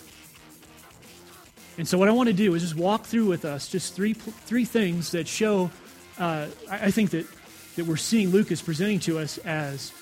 And 1.78 1.88
so, 1.88 1.96
what 1.98 2.08
I 2.08 2.12
want 2.12 2.28
to 2.28 2.34
do 2.34 2.54
is 2.54 2.62
just 2.62 2.76
walk 2.76 3.04
through 3.04 3.26
with 3.26 3.44
us 3.44 3.68
just 3.68 3.94
three, 3.94 4.12
three 4.12 4.64
things 4.64 5.12
that 5.12 5.26
show, 5.26 5.70
uh, 6.18 6.46
I 6.70 6.90
think 6.90 7.10
that, 7.10 7.26
that 7.76 7.86
we're 7.86 7.96
seeing 7.96 8.28
Luke 8.28 8.52
is 8.52 8.60
presenting 8.60 9.00
to 9.00 9.18
us 9.18 9.38
as 9.38 9.92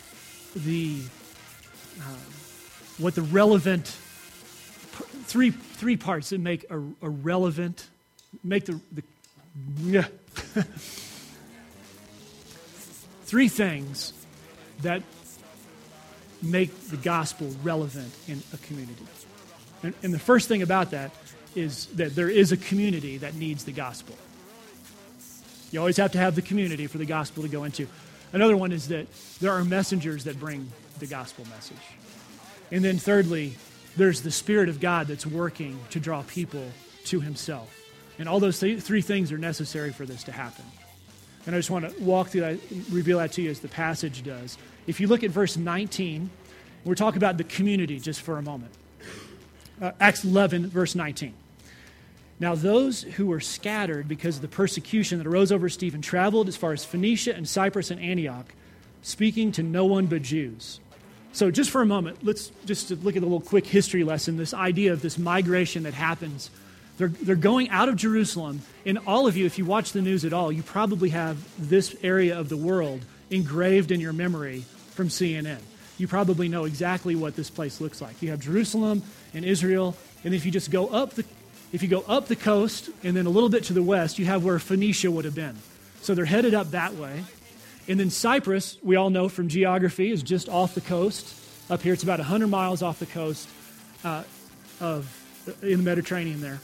the, 0.54 1.00
uh, 2.00 2.02
what 2.98 3.14
the 3.14 3.22
relevant, 3.22 3.86
three, 5.24 5.50
three 5.50 5.96
parts 5.96 6.30
that 6.30 6.40
make 6.40 6.64
a, 6.70 6.78
a 6.78 7.08
relevant, 7.08 7.88
make 8.42 8.64
the, 8.64 8.80
the 8.92 9.02
yeah. 9.82 10.04
three 13.24 13.48
things 13.48 14.12
that 14.82 15.02
make 16.42 16.74
the 16.88 16.96
gospel 16.96 17.54
relevant 17.62 18.12
in 18.26 18.42
a 18.54 18.56
community. 18.58 19.04
And, 19.82 19.94
and 20.02 20.14
the 20.14 20.18
first 20.18 20.48
thing 20.48 20.62
about 20.62 20.92
that 20.92 21.10
is 21.54 21.86
that 21.96 22.14
there 22.14 22.30
is 22.30 22.52
a 22.52 22.56
community 22.56 23.18
that 23.18 23.34
needs 23.34 23.64
the 23.64 23.72
gospel. 23.72 24.16
You 25.70 25.80
always 25.80 25.96
have 25.98 26.12
to 26.12 26.18
have 26.18 26.34
the 26.34 26.42
community 26.42 26.86
for 26.86 26.98
the 26.98 27.06
gospel 27.06 27.42
to 27.42 27.48
go 27.48 27.64
into. 27.64 27.86
Another 28.32 28.56
one 28.56 28.72
is 28.72 28.88
that 28.88 29.06
there 29.40 29.52
are 29.52 29.64
messengers 29.64 30.24
that 30.24 30.38
bring 30.38 30.70
the 30.98 31.06
gospel 31.06 31.44
message. 31.46 31.76
And 32.70 32.84
then, 32.84 32.98
thirdly, 32.98 33.56
there's 33.96 34.22
the 34.22 34.30
Spirit 34.30 34.68
of 34.68 34.80
God 34.80 35.06
that's 35.06 35.26
working 35.26 35.78
to 35.90 36.00
draw 36.00 36.22
people 36.22 36.70
to 37.04 37.20
Himself. 37.20 37.74
And 38.18 38.28
all 38.28 38.40
those 38.40 38.60
th- 38.60 38.80
three 38.80 39.00
things 39.00 39.32
are 39.32 39.38
necessary 39.38 39.92
for 39.92 40.04
this 40.04 40.24
to 40.24 40.32
happen. 40.32 40.64
And 41.46 41.54
I 41.54 41.58
just 41.58 41.70
want 41.70 41.88
to 41.88 42.02
walk 42.02 42.28
through 42.28 42.42
that, 42.42 42.58
reveal 42.90 43.18
that 43.18 43.32
to 43.32 43.42
you 43.42 43.50
as 43.50 43.60
the 43.60 43.68
passage 43.68 44.22
does. 44.22 44.58
If 44.86 45.00
you 45.00 45.06
look 45.06 45.24
at 45.24 45.30
verse 45.30 45.56
19, 45.56 46.28
we're 46.84 46.94
talking 46.94 47.16
about 47.16 47.38
the 47.38 47.44
community 47.44 47.98
just 47.98 48.20
for 48.20 48.36
a 48.36 48.42
moment. 48.42 48.72
Uh, 49.80 49.92
Acts 50.00 50.24
11, 50.24 50.68
verse 50.68 50.94
19. 50.94 51.32
Now, 52.40 52.54
those 52.54 53.02
who 53.02 53.26
were 53.26 53.40
scattered 53.40 54.06
because 54.06 54.36
of 54.36 54.42
the 54.42 54.48
persecution 54.48 55.18
that 55.18 55.26
arose 55.26 55.50
over 55.50 55.68
Stephen 55.68 56.00
traveled 56.00 56.48
as 56.48 56.56
far 56.56 56.72
as 56.72 56.84
Phoenicia 56.84 57.34
and 57.34 57.48
Cyprus 57.48 57.90
and 57.90 58.00
Antioch, 58.00 58.46
speaking 59.02 59.50
to 59.52 59.62
no 59.62 59.84
one 59.84 60.06
but 60.06 60.22
Jews. 60.22 60.80
So, 61.32 61.50
just 61.50 61.70
for 61.70 61.82
a 61.82 61.86
moment, 61.86 62.24
let's 62.24 62.52
just 62.64 62.90
look 62.90 63.16
at 63.16 63.22
a 63.22 63.26
little 63.26 63.40
quick 63.40 63.66
history 63.66 64.04
lesson 64.04 64.36
this 64.36 64.54
idea 64.54 64.92
of 64.92 65.02
this 65.02 65.18
migration 65.18 65.82
that 65.82 65.94
happens. 65.94 66.50
They're, 66.96 67.08
they're 67.08 67.36
going 67.36 67.70
out 67.70 67.88
of 67.88 67.96
Jerusalem, 67.96 68.62
and 68.86 68.98
all 69.06 69.26
of 69.26 69.36
you, 69.36 69.46
if 69.46 69.58
you 69.58 69.64
watch 69.64 69.92
the 69.92 70.02
news 70.02 70.24
at 70.24 70.32
all, 70.32 70.50
you 70.50 70.62
probably 70.62 71.10
have 71.10 71.38
this 71.58 71.94
area 72.02 72.38
of 72.38 72.48
the 72.48 72.56
world 72.56 73.00
engraved 73.30 73.90
in 73.90 74.00
your 74.00 74.12
memory 74.12 74.64
from 74.90 75.08
CNN. 75.08 75.60
You 75.96 76.08
probably 76.08 76.48
know 76.48 76.64
exactly 76.64 77.14
what 77.14 77.36
this 77.36 77.50
place 77.50 77.80
looks 77.80 78.00
like. 78.00 78.20
You 78.22 78.30
have 78.30 78.40
Jerusalem 78.40 79.02
and 79.34 79.44
Israel, 79.44 79.96
and 80.24 80.34
if 80.34 80.46
you 80.46 80.50
just 80.50 80.70
go 80.70 80.88
up 80.88 81.14
the 81.14 81.24
if 81.72 81.82
you 81.82 81.88
go 81.88 82.04
up 82.08 82.26
the 82.26 82.36
coast 82.36 82.90
and 83.02 83.16
then 83.16 83.26
a 83.26 83.30
little 83.30 83.48
bit 83.48 83.64
to 83.64 83.72
the 83.72 83.82
west, 83.82 84.18
you 84.18 84.24
have 84.26 84.44
where 84.44 84.58
Phoenicia 84.58 85.10
would 85.10 85.24
have 85.24 85.34
been. 85.34 85.56
So 86.00 86.14
they're 86.14 86.24
headed 86.24 86.54
up 86.54 86.70
that 86.70 86.94
way. 86.94 87.24
And 87.88 87.98
then 87.98 88.10
Cyprus, 88.10 88.76
we 88.82 88.96
all 88.96 89.10
know 89.10 89.28
from 89.28 89.48
geography, 89.48 90.10
is 90.10 90.22
just 90.22 90.48
off 90.48 90.74
the 90.74 90.80
coast. 90.80 91.34
Up 91.70 91.82
here, 91.82 91.92
it's 91.92 92.02
about 92.02 92.18
100 92.18 92.46
miles 92.46 92.82
off 92.82 92.98
the 92.98 93.06
coast 93.06 93.48
uh, 94.04 94.22
of 94.80 95.14
in 95.62 95.78
the 95.78 95.82
Mediterranean 95.82 96.40
there, 96.40 96.60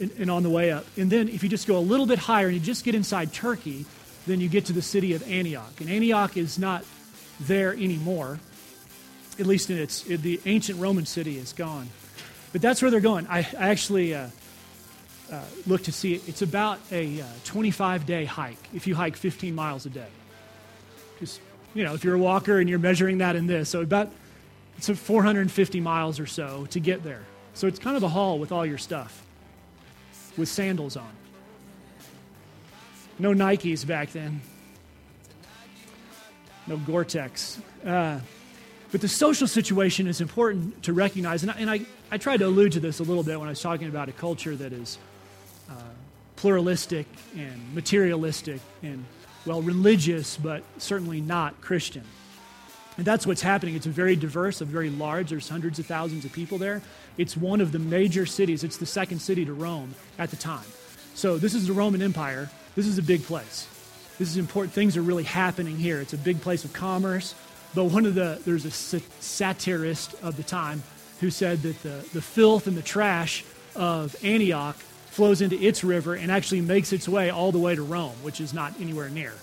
and, 0.00 0.10
and 0.18 0.30
on 0.30 0.42
the 0.42 0.50
way 0.50 0.70
up. 0.70 0.86
And 0.96 1.10
then 1.10 1.28
if 1.28 1.42
you 1.42 1.48
just 1.48 1.66
go 1.66 1.76
a 1.76 1.80
little 1.80 2.06
bit 2.06 2.18
higher 2.18 2.46
and 2.46 2.54
you 2.54 2.60
just 2.60 2.84
get 2.84 2.94
inside 2.94 3.32
Turkey, 3.32 3.84
then 4.26 4.40
you 4.40 4.48
get 4.48 4.66
to 4.66 4.72
the 4.72 4.82
city 4.82 5.12
of 5.14 5.28
Antioch. 5.30 5.80
And 5.80 5.90
Antioch 5.90 6.36
is 6.36 6.58
not 6.58 6.84
there 7.40 7.72
anymore, 7.72 8.40
at 9.38 9.46
least 9.46 9.70
in 9.70 9.78
its 9.78 10.02
the 10.02 10.40
ancient 10.46 10.80
Roman 10.80 11.06
city 11.06 11.38
is 11.38 11.52
gone. 11.52 11.88
But 12.52 12.62
that's 12.62 12.82
where 12.82 12.90
they're 12.90 13.00
going. 13.00 13.26
I, 13.28 13.38
I 13.38 13.68
actually 13.70 14.14
uh, 14.14 14.28
uh, 15.30 15.40
look 15.66 15.82
to 15.84 15.92
see 15.92 16.14
it. 16.14 16.28
It's 16.28 16.42
about 16.42 16.78
a 16.90 17.22
25 17.44 18.02
uh, 18.02 18.04
day 18.04 18.24
hike 18.24 18.58
if 18.74 18.86
you 18.86 18.94
hike 18.94 19.16
15 19.16 19.54
miles 19.54 19.86
a 19.86 19.90
day. 19.90 20.08
Just, 21.20 21.40
you 21.74 21.84
know, 21.84 21.94
if 21.94 22.04
you're 22.04 22.14
a 22.14 22.18
walker 22.18 22.58
and 22.58 22.68
you're 22.68 22.78
measuring 22.78 23.18
that 23.18 23.36
in 23.36 23.46
this, 23.46 23.68
so 23.68 23.82
about 23.82 24.10
it's 24.76 24.88
450 24.88 25.80
miles 25.80 26.18
or 26.18 26.26
so 26.26 26.66
to 26.70 26.80
get 26.80 27.02
there. 27.04 27.22
So 27.54 27.66
it's 27.66 27.78
kind 27.78 27.96
of 27.96 28.02
a 28.02 28.08
haul 28.08 28.38
with 28.38 28.52
all 28.52 28.64
your 28.64 28.78
stuff, 28.78 29.24
with 30.36 30.48
sandals 30.48 30.96
on. 30.96 31.10
No 33.18 33.32
Nikes 33.32 33.86
back 33.86 34.10
then. 34.10 34.40
No 36.66 36.76
Gore 36.78 37.04
Tex. 37.04 37.60
Uh, 37.84 38.20
but 38.90 39.00
the 39.00 39.08
social 39.08 39.46
situation 39.46 40.06
is 40.06 40.20
important 40.20 40.82
to 40.84 40.92
recognize. 40.92 41.42
And, 41.42 41.52
I, 41.52 41.54
and 41.54 41.70
I, 41.70 41.80
I 42.10 42.18
tried 42.18 42.38
to 42.38 42.46
allude 42.46 42.72
to 42.72 42.80
this 42.80 43.00
a 43.00 43.02
little 43.02 43.22
bit 43.22 43.38
when 43.38 43.48
I 43.48 43.52
was 43.52 43.60
talking 43.60 43.88
about 43.88 44.08
a 44.08 44.12
culture 44.12 44.54
that 44.56 44.72
is 44.72 44.98
uh, 45.70 45.74
pluralistic 46.36 47.06
and 47.36 47.74
materialistic 47.74 48.60
and, 48.82 49.04
well, 49.46 49.62
religious, 49.62 50.36
but 50.36 50.62
certainly 50.78 51.20
not 51.20 51.60
Christian. 51.60 52.04
And 52.96 53.06
that's 53.06 53.26
what's 53.26 53.40
happening. 53.40 53.74
It's 53.74 53.86
a 53.86 53.90
very 53.90 54.16
diverse, 54.16 54.60
a 54.60 54.64
very 54.64 54.90
large. 54.90 55.30
There's 55.30 55.48
hundreds 55.48 55.78
of 55.78 55.86
thousands 55.86 56.24
of 56.24 56.32
people 56.32 56.58
there. 56.58 56.82
It's 57.16 57.36
one 57.36 57.60
of 57.60 57.72
the 57.72 57.78
major 57.78 58.26
cities. 58.26 58.64
It's 58.64 58.76
the 58.76 58.86
second 58.86 59.20
city 59.20 59.44
to 59.44 59.52
Rome 59.52 59.94
at 60.18 60.30
the 60.30 60.36
time. 60.36 60.64
So 61.14 61.38
this 61.38 61.54
is 61.54 61.66
the 61.66 61.72
Roman 61.72 62.02
Empire. 62.02 62.50
This 62.74 62.86
is 62.86 62.98
a 62.98 63.02
big 63.02 63.22
place. 63.24 63.66
This 64.18 64.28
is 64.28 64.36
important. 64.36 64.74
Things 64.74 64.96
are 64.96 65.02
really 65.02 65.24
happening 65.24 65.76
here. 65.76 66.00
It's 66.00 66.12
a 66.12 66.18
big 66.18 66.40
place 66.40 66.64
of 66.64 66.72
commerce. 66.72 67.34
But 67.74 67.84
one 67.84 68.04
of 68.04 68.14
the, 68.14 68.40
there's 68.44 68.64
a 68.66 68.70
satirist 68.70 70.14
of 70.22 70.36
the 70.36 70.42
time 70.42 70.82
who 71.20 71.30
said 71.30 71.62
that 71.62 71.82
the, 71.82 72.06
the 72.12 72.20
filth 72.20 72.66
and 72.66 72.76
the 72.76 72.82
trash 72.82 73.44
of 73.74 74.14
Antioch 74.22 74.76
flows 75.12 75.42
into 75.42 75.56
its 75.62 75.84
river 75.84 76.14
and 76.14 76.32
actually 76.32 76.62
makes 76.62 76.92
its 76.92 77.06
way 77.06 77.28
all 77.28 77.52
the 77.52 77.58
way 77.58 77.74
to 77.74 77.82
Rome, 77.82 78.14
which 78.22 78.40
is 78.40 78.54
not 78.54 78.72
anywhere 78.80 79.10
near. 79.10 79.34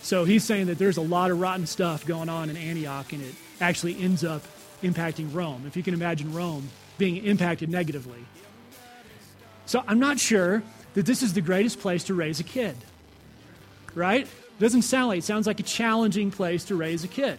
So 0.00 0.24
he's 0.24 0.42
saying 0.42 0.68
that 0.68 0.78
there's 0.78 0.96
a 0.96 1.02
lot 1.02 1.30
of 1.30 1.38
rotten 1.38 1.66
stuff 1.66 2.06
going 2.06 2.30
on 2.30 2.48
in 2.48 2.56
Antioch, 2.56 3.12
and 3.12 3.22
it 3.22 3.34
actually 3.60 4.00
ends 4.00 4.24
up 4.24 4.42
impacting 4.82 5.34
Rome. 5.34 5.64
If 5.66 5.76
you 5.76 5.82
can 5.82 5.92
imagine 5.92 6.32
Rome 6.32 6.70
being 6.96 7.22
impacted 7.24 7.68
negatively. 7.68 8.24
So 9.66 9.84
I'm 9.86 9.98
not 9.98 10.18
sure 10.18 10.62
that 10.94 11.04
this 11.04 11.22
is 11.22 11.34
the 11.34 11.42
greatest 11.42 11.78
place 11.78 12.04
to 12.04 12.14
raise 12.14 12.40
a 12.40 12.44
kid, 12.44 12.74
right? 13.94 14.22
It 14.22 14.60
doesn't 14.60 14.82
sound 14.82 15.08
like 15.08 15.18
it 15.18 15.24
sounds 15.24 15.46
like 15.46 15.60
a 15.60 15.64
challenging 15.64 16.30
place 16.30 16.64
to 16.64 16.74
raise 16.74 17.04
a 17.04 17.08
kid. 17.08 17.38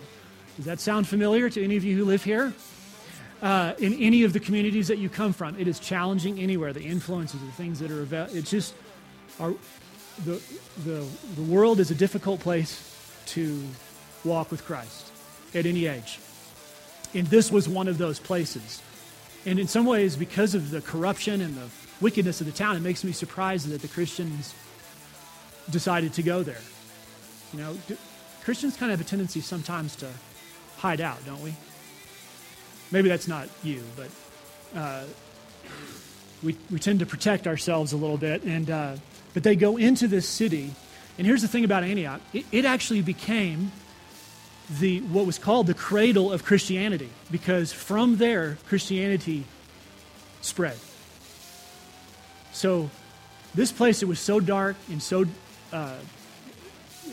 Does 0.58 0.66
that 0.66 0.80
sound 0.80 1.08
familiar 1.08 1.50
to 1.50 1.64
any 1.64 1.76
of 1.76 1.84
you 1.84 1.98
who 1.98 2.06
live 2.06 2.24
here? 2.24 2.54
Uh, 3.42 3.74
in 3.80 3.94
any 3.94 4.24
of 4.24 4.34
the 4.34 4.40
communities 4.40 4.90
that 4.90 4.98
you 4.98 5.08
come 5.08 5.32
from, 5.32 5.58
it 5.58 5.68
is 5.68 5.80
challenging 5.80 6.40
anywhere. 6.40 6.74
The 6.74 6.84
influences, 6.84 7.40
the 7.40 7.52
things 7.52 7.80
that 7.80 7.90
are 7.90 8.02
available, 8.02 8.36
it's 8.36 8.52
just 8.52 8.74
our, 9.40 9.54
the, 10.26 10.42
the, 10.84 11.06
the 11.36 11.42
world 11.44 11.80
is 11.80 11.90
a 11.90 11.96
difficult 11.96 12.42
place 12.42 12.84
to 13.28 13.64
walk 14.26 14.52
with 14.52 14.66
Christ 14.66 15.12
at 15.56 15.66
any 15.66 15.86
age. 15.86 16.20
And 17.14 17.28
this 17.28 17.52
was 17.52 17.70
one 17.70 17.88
of 17.88 17.98
those 17.98 18.20
places. 18.20 18.82
And 19.46 19.58
in 19.58 19.68
some 19.68 19.86
ways, 19.86 20.18
because 20.18 20.54
of 20.54 20.70
the 20.70 20.82
corruption 20.82 21.40
and 21.40 21.56
the 21.56 21.70
wickedness 22.02 22.42
of 22.42 22.48
the 22.48 22.54
town, 22.54 22.76
it 22.76 22.82
makes 22.82 23.04
me 23.04 23.14
surprised 23.14 23.70
that 23.70 23.82
the 23.82 23.88
Christians 23.88 24.54
decided 25.70 26.14
to 26.14 26.24
go 26.24 26.44
there. 26.44 26.62
You 27.54 27.60
know, 27.60 27.78
Christians 28.44 28.76
kind 28.76 28.92
of 28.92 29.00
have 29.00 29.08
a 29.08 29.10
tendency 29.10 29.42
sometimes 29.42 29.96
to 29.98 30.10
hide 30.78 31.02
out, 31.02 31.26
don't 31.26 31.42
we? 31.42 31.54
Maybe 32.92 33.10
that's 33.10 33.28
not 33.28 33.48
you, 33.64 33.84
but 33.96 34.10
uh, 34.76 35.04
we, 36.42 36.56
we 36.72 36.80
tend 36.80 37.00
to 37.00 37.06
protect 37.06 37.48
ourselves 37.48 37.94
a 37.94 37.98
little 37.98 38.18
bit. 38.18 38.44
And, 38.44 38.70
uh, 38.70 38.96
but 39.34 39.44
they 39.44 39.56
go 39.56 39.78
into 39.78 40.08
this 40.08 40.28
city. 40.28 40.74
And 41.18 41.28
here's 41.28 41.42
the 41.42 41.48
thing 41.48 41.66
about 41.66 41.84
Antioch 41.84 42.22
it, 42.34 42.46
it 42.52 42.66
actually 42.66 43.02
became 43.02 43.72
the, 44.80 45.02
what 45.02 45.26
was 45.26 45.38
called 45.38 45.68
the 45.68 45.74
cradle 45.74 46.32
of 46.32 46.44
Christianity, 46.44 47.10
because 47.32 47.74
from 47.74 48.18
there, 48.18 48.58
Christianity 48.68 49.46
spread. 50.42 50.78
So, 52.52 52.90
this 53.56 53.72
place 53.72 54.02
that 54.02 54.08
was 54.08 54.20
so 54.20 54.40
dark 54.40 54.76
and 54.90 55.02
so 55.02 55.26
uh, 55.74 55.96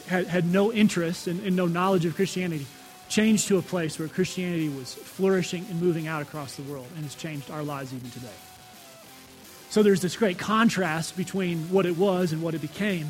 had, 0.07 0.27
had 0.27 0.45
no 0.45 0.71
interest 0.71 1.27
and, 1.27 1.41
and 1.47 1.57
no 1.57 1.67
knowledge 1.67 2.05
of 2.05 2.15
Christianity 2.15 2.67
changed 3.09 3.49
to 3.49 3.59
a 3.59 3.63
place 3.63 3.99
where 3.99 4.09
Christianity 4.09 4.69
was 4.69 4.95
flourishing 4.95 5.65
and 5.71 5.81
moving 5.81 6.07
out 6.07 6.23
across 6.23 6.57
the 6.57 6.63
world, 6.63 6.87
and 6.95 7.05
has 7.05 7.15
changed 7.15 7.51
our 7.51 7.63
lives 7.63 7.95
even 7.95 8.11
today. 8.11 8.29
So 9.71 9.83
there's 9.83 10.01
this 10.01 10.17
great 10.17 10.39
contrast 10.39 11.17
between 11.17 11.71
what 11.71 11.87
it 11.87 11.97
was 11.97 12.33
and 12.33 12.43
what 12.43 12.55
it 12.55 12.61
became. 12.61 13.09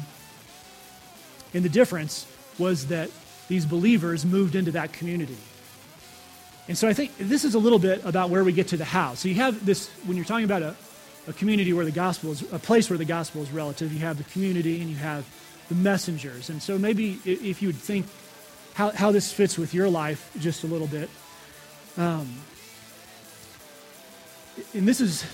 And 1.55 1.65
the 1.65 1.69
difference 1.69 2.27
was 2.59 2.89
that 2.89 3.11
these 3.49 3.65
believers 3.65 4.25
moved 4.25 4.55
into 4.55 4.73
that 4.73 4.93
community. 4.93 5.37
And 6.69 6.77
so 6.77 6.89
I 6.89 6.93
think 6.93 7.17
this 7.19 7.45
is 7.45 7.55
a 7.55 7.59
little 7.59 7.79
bit 7.79 8.05
about 8.05 8.31
where 8.31 8.43
we 8.43 8.53
get 8.53 8.69
to 8.69 8.77
the 8.77 8.85
how. 8.85 9.15
So 9.15 9.29
you 9.29 9.37
have 9.37 9.65
this, 9.65 9.89
when 10.05 10.17
you're 10.17 10.27
talking 10.27 10.45
about 10.45 10.63
a, 10.63 10.75
a 11.29 11.33
community 11.33 11.73
where 11.73 11.85
the 11.85 11.93
gospel 11.93 12.33
is, 12.33 12.43
a 12.53 12.59
place 12.59 12.91
where 12.91 12.99
the 12.99 13.05
gospel 13.05 13.43
is 13.43 13.51
relative, 13.53 13.93
you 13.93 14.01
have 14.01 14.19
the 14.19 14.25
community 14.25 14.81
and 14.81 14.91
you 14.91 14.97
have 14.97 15.25
the 15.69 15.77
messengers. 15.77 16.51
And 16.51 16.61
so 16.61 16.79
maybe 16.79 17.21
if 17.25 17.63
you 17.63 17.69
would 17.69 17.77
think 17.77 18.07
how, 18.77 18.91
how 18.91 19.11
this 19.11 19.33
fits 19.33 19.57
with 19.57 19.73
your 19.73 19.89
life 19.89 20.31
just 20.39 20.63
a 20.63 20.67
little 20.67 20.87
bit. 20.87 21.09
Um, 21.97 22.29
and 24.75 24.87
this 24.87 25.01
is 25.01 25.25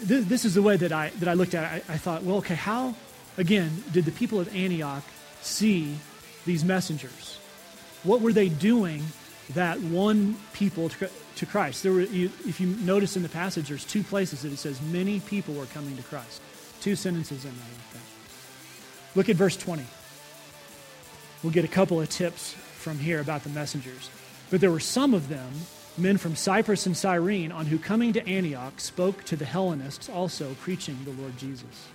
this, 0.00 0.24
this, 0.26 0.44
is 0.44 0.54
the 0.54 0.62
way 0.62 0.76
that 0.76 0.90
I 0.90 1.10
that 1.20 1.28
I 1.28 1.34
looked 1.34 1.54
at 1.54 1.62
it. 1.62 1.84
I, 1.88 1.94
I 1.94 1.96
thought, 1.96 2.24
well, 2.24 2.38
okay, 2.38 2.56
how 2.56 2.96
again 3.36 3.84
did 3.92 4.04
the 4.04 4.10
people 4.10 4.40
of 4.40 4.52
Antioch 4.52 5.04
see 5.40 5.96
these 6.44 6.64
messengers? 6.64 7.38
What 8.02 8.20
were 8.20 8.32
they 8.32 8.48
doing 8.48 9.04
that 9.54 9.80
won 9.80 10.36
people 10.52 10.88
to, 10.88 11.08
to 11.36 11.46
Christ? 11.46 11.84
There 11.84 11.92
were, 11.92 12.00
you, 12.00 12.32
if 12.46 12.60
you 12.60 12.66
notice 12.66 13.16
in 13.16 13.22
the 13.22 13.28
passage, 13.28 13.68
there's 13.68 13.84
two 13.84 14.02
places 14.02 14.42
that 14.42 14.52
it 14.52 14.58
says 14.58 14.82
many 14.82 15.20
people 15.20 15.54
were 15.54 15.66
coming 15.66 15.96
to 15.96 16.02
Christ. 16.02 16.40
Two 16.80 16.96
sentences 16.96 17.44
in 17.44 17.52
there. 17.52 18.02
Look 19.14 19.28
at 19.28 19.36
verse 19.36 19.56
20. 19.56 19.84
We'll 21.42 21.52
get 21.52 21.64
a 21.64 21.68
couple 21.68 22.00
of 22.00 22.08
tips 22.08 22.52
from 22.52 22.98
here 22.98 23.20
about 23.20 23.44
the 23.44 23.50
messengers. 23.50 24.10
But 24.50 24.60
there 24.60 24.70
were 24.70 24.80
some 24.80 25.14
of 25.14 25.28
them, 25.28 25.52
men 25.96 26.16
from 26.16 26.34
Cyprus 26.34 26.86
and 26.86 26.96
Cyrene, 26.96 27.52
on 27.52 27.66
who 27.66 27.78
coming 27.78 28.12
to 28.14 28.26
Antioch 28.26 28.80
spoke 28.80 29.24
to 29.24 29.36
the 29.36 29.44
Hellenists 29.44 30.08
also, 30.08 30.54
preaching 30.60 30.98
the 31.04 31.12
Lord 31.12 31.36
Jesus. 31.36 31.88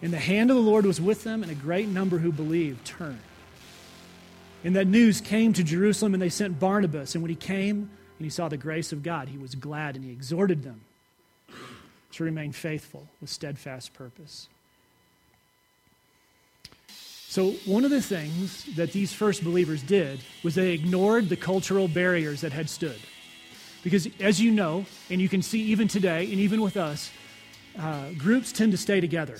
And 0.00 0.12
the 0.12 0.18
hand 0.18 0.50
of 0.50 0.56
the 0.56 0.62
Lord 0.62 0.86
was 0.86 1.00
with 1.00 1.24
them, 1.24 1.42
and 1.42 1.52
a 1.52 1.54
great 1.56 1.88
number 1.88 2.18
who 2.18 2.32
believed 2.32 2.84
turned. 2.84 3.20
And 4.64 4.76
that 4.76 4.86
news 4.86 5.20
came 5.20 5.52
to 5.52 5.62
Jerusalem, 5.62 6.14
and 6.14 6.22
they 6.22 6.28
sent 6.28 6.58
Barnabas. 6.58 7.14
And 7.14 7.22
when 7.22 7.30
he 7.30 7.36
came 7.36 7.90
and 8.18 8.24
he 8.24 8.30
saw 8.30 8.48
the 8.48 8.56
grace 8.56 8.92
of 8.92 9.02
God, 9.02 9.28
he 9.28 9.38
was 9.38 9.54
glad, 9.54 9.96
and 9.96 10.04
he 10.04 10.10
exhorted 10.10 10.62
them 10.62 10.80
to 12.12 12.24
remain 12.24 12.52
faithful 12.52 13.08
with 13.20 13.30
steadfast 13.30 13.92
purpose. 13.94 14.48
So, 17.32 17.52
one 17.64 17.86
of 17.86 17.90
the 17.90 18.02
things 18.02 18.66
that 18.76 18.92
these 18.92 19.14
first 19.14 19.42
believers 19.42 19.82
did 19.82 20.20
was 20.42 20.54
they 20.54 20.72
ignored 20.72 21.30
the 21.30 21.36
cultural 21.36 21.88
barriers 21.88 22.42
that 22.42 22.52
had 22.52 22.68
stood. 22.68 23.00
Because, 23.82 24.06
as 24.20 24.38
you 24.38 24.50
know, 24.50 24.84
and 25.08 25.18
you 25.18 25.30
can 25.30 25.40
see 25.40 25.62
even 25.62 25.88
today, 25.88 26.24
and 26.24 26.34
even 26.34 26.60
with 26.60 26.76
us, 26.76 27.10
uh, 27.78 28.10
groups 28.18 28.52
tend 28.52 28.72
to 28.72 28.76
stay 28.76 29.00
together. 29.00 29.38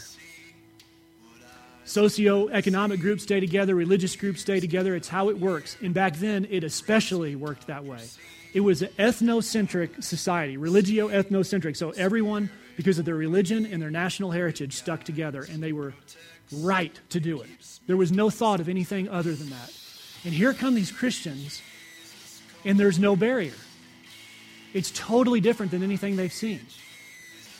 Socioeconomic 1.84 2.98
groups 2.98 3.24
stay 3.24 3.40
together, 3.40 3.74
religious 3.74 4.16
groups 4.16 4.40
stay 4.40 4.58
together. 4.58 4.96
It's 4.96 5.08
how 5.08 5.28
it 5.28 5.38
works. 5.38 5.76
And 5.82 5.92
back 5.92 6.16
then, 6.16 6.46
it 6.48 6.64
especially 6.64 7.36
worked 7.36 7.66
that 7.66 7.84
way. 7.84 8.00
It 8.54 8.60
was 8.60 8.80
an 8.80 8.88
ethnocentric 8.98 10.02
society, 10.02 10.56
religio 10.56 11.08
ethnocentric. 11.08 11.76
So 11.76 11.90
everyone, 11.90 12.48
because 12.74 12.98
of 12.98 13.04
their 13.04 13.16
religion 13.16 13.66
and 13.66 13.82
their 13.82 13.90
national 13.90 14.30
heritage, 14.30 14.72
stuck 14.72 15.04
together, 15.04 15.42
and 15.42 15.62
they 15.62 15.72
were 15.72 15.92
right 16.50 16.98
to 17.10 17.20
do 17.20 17.40
it. 17.40 17.48
There 17.86 17.96
was 17.96 18.12
no 18.12 18.30
thought 18.30 18.60
of 18.60 18.68
anything 18.68 19.08
other 19.08 19.34
than 19.34 19.50
that. 19.50 19.72
And 20.24 20.32
here 20.32 20.54
come 20.54 20.74
these 20.74 20.92
Christians, 20.92 21.62
and 22.64 22.78
there's 22.78 22.98
no 22.98 23.16
barrier. 23.16 23.54
It's 24.72 24.90
totally 24.94 25.40
different 25.40 25.72
than 25.72 25.82
anything 25.82 26.16
they've 26.16 26.32
seen. 26.32 26.60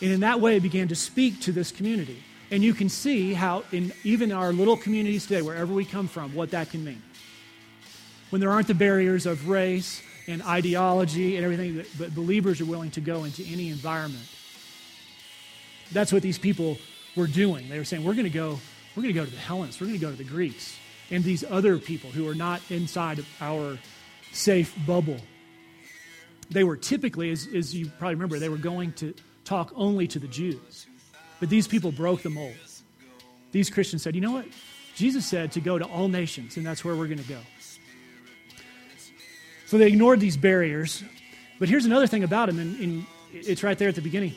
And 0.00 0.10
in 0.10 0.20
that 0.20 0.40
way, 0.40 0.58
began 0.58 0.88
to 0.88 0.94
speak 0.94 1.40
to 1.42 1.52
this 1.52 1.70
community. 1.70 2.22
And 2.50 2.62
you 2.62 2.74
can 2.74 2.88
see 2.88 3.34
how, 3.34 3.64
in 3.72 3.92
even 4.04 4.30
our 4.32 4.52
little 4.52 4.76
communities 4.76 5.26
today, 5.26 5.42
wherever 5.42 5.72
we 5.72 5.84
come 5.84 6.08
from, 6.08 6.34
what 6.34 6.50
that 6.50 6.70
can 6.70 6.84
mean. 6.84 7.02
When 8.30 8.40
there 8.40 8.50
aren't 8.50 8.66
the 8.66 8.74
barriers 8.74 9.26
of 9.26 9.48
race 9.48 10.02
and 10.28 10.42
ideology 10.42 11.36
and 11.36 11.44
everything, 11.44 11.84
but 11.98 12.14
believers 12.14 12.60
are 12.60 12.64
willing 12.64 12.90
to 12.92 13.00
go 13.00 13.24
into 13.24 13.42
any 13.44 13.68
environment. 13.70 14.24
That's 15.92 16.12
what 16.12 16.22
these 16.22 16.38
people 16.38 16.78
were 17.16 17.26
doing. 17.26 17.68
They 17.68 17.78
were 17.78 17.84
saying, 17.84 18.04
we're 18.04 18.14
going 18.14 18.24
to 18.24 18.30
go 18.30 18.58
we're 18.94 19.02
going 19.02 19.14
to 19.14 19.20
go 19.20 19.24
to 19.24 19.31
the 19.31 19.37
Hellenists. 19.37 19.81
We're 19.81 19.88
going 19.88 19.98
to 19.98 20.05
go 20.05 20.11
to 20.11 20.16
the 20.16 20.24
Greeks 20.24 20.76
and 21.11 21.22
these 21.22 21.44
other 21.44 21.78
people 21.78 22.11
who 22.11 22.28
are 22.28 22.35
not 22.35 22.61
inside 22.70 23.18
of 23.18 23.26
our 23.40 23.78
safe 24.33 24.74
bubble. 24.87 25.18
They 26.50 26.64
were 26.64 26.76
typically, 26.76 27.31
as, 27.31 27.48
as 27.55 27.74
you 27.74 27.87
probably 27.98 28.14
remember, 28.14 28.38
they 28.38 28.48
were 28.48 28.57
going 28.57 28.92
to 28.94 29.14
talk 29.44 29.72
only 29.74 30.07
to 30.09 30.18
the 30.18 30.28
Jews. 30.28 30.87
But 31.40 31.50
these 31.50 31.66
people 31.66 31.92
broke 31.92 32.22
the 32.22 32.31
mold. 32.31 32.55
These 33.52 33.68
Christians 33.68 34.02
said, 34.02 34.14
you 34.14 34.20
know 34.20 34.33
what? 34.33 34.46
Jesus 34.94 35.26
said 35.26 35.52
to 35.52 35.61
go 35.61 35.78
to 35.78 35.85
all 35.85 36.09
nations, 36.09 36.57
and 36.57 36.64
that's 36.64 36.85
where 36.85 36.94
we're 36.94 37.07
going 37.07 37.22
to 37.22 37.28
go. 37.28 37.40
So 39.66 39.78
they 39.78 39.88
ignored 39.88 40.20
these 40.20 40.37
barriers. 40.37 41.02
But 41.59 41.68
here's 41.68 41.87
another 41.87 42.07
thing 42.07 42.24
about 42.24 42.46
them, 42.46 42.59
and, 42.59 42.78
and 42.81 43.07
it's 43.33 43.62
right 43.62 43.78
there 43.78 43.88
at 43.88 43.94
the 43.94 44.02
beginning. 44.02 44.35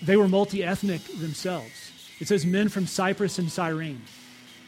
They 0.00 0.16
were 0.16 0.28
multi 0.28 0.64
ethnic 0.64 1.02
themselves. 1.18 1.91
It 2.20 2.28
says 2.28 2.46
men 2.46 2.68
from 2.68 2.86
Cyprus 2.86 3.38
and 3.38 3.50
Cyrene. 3.50 4.02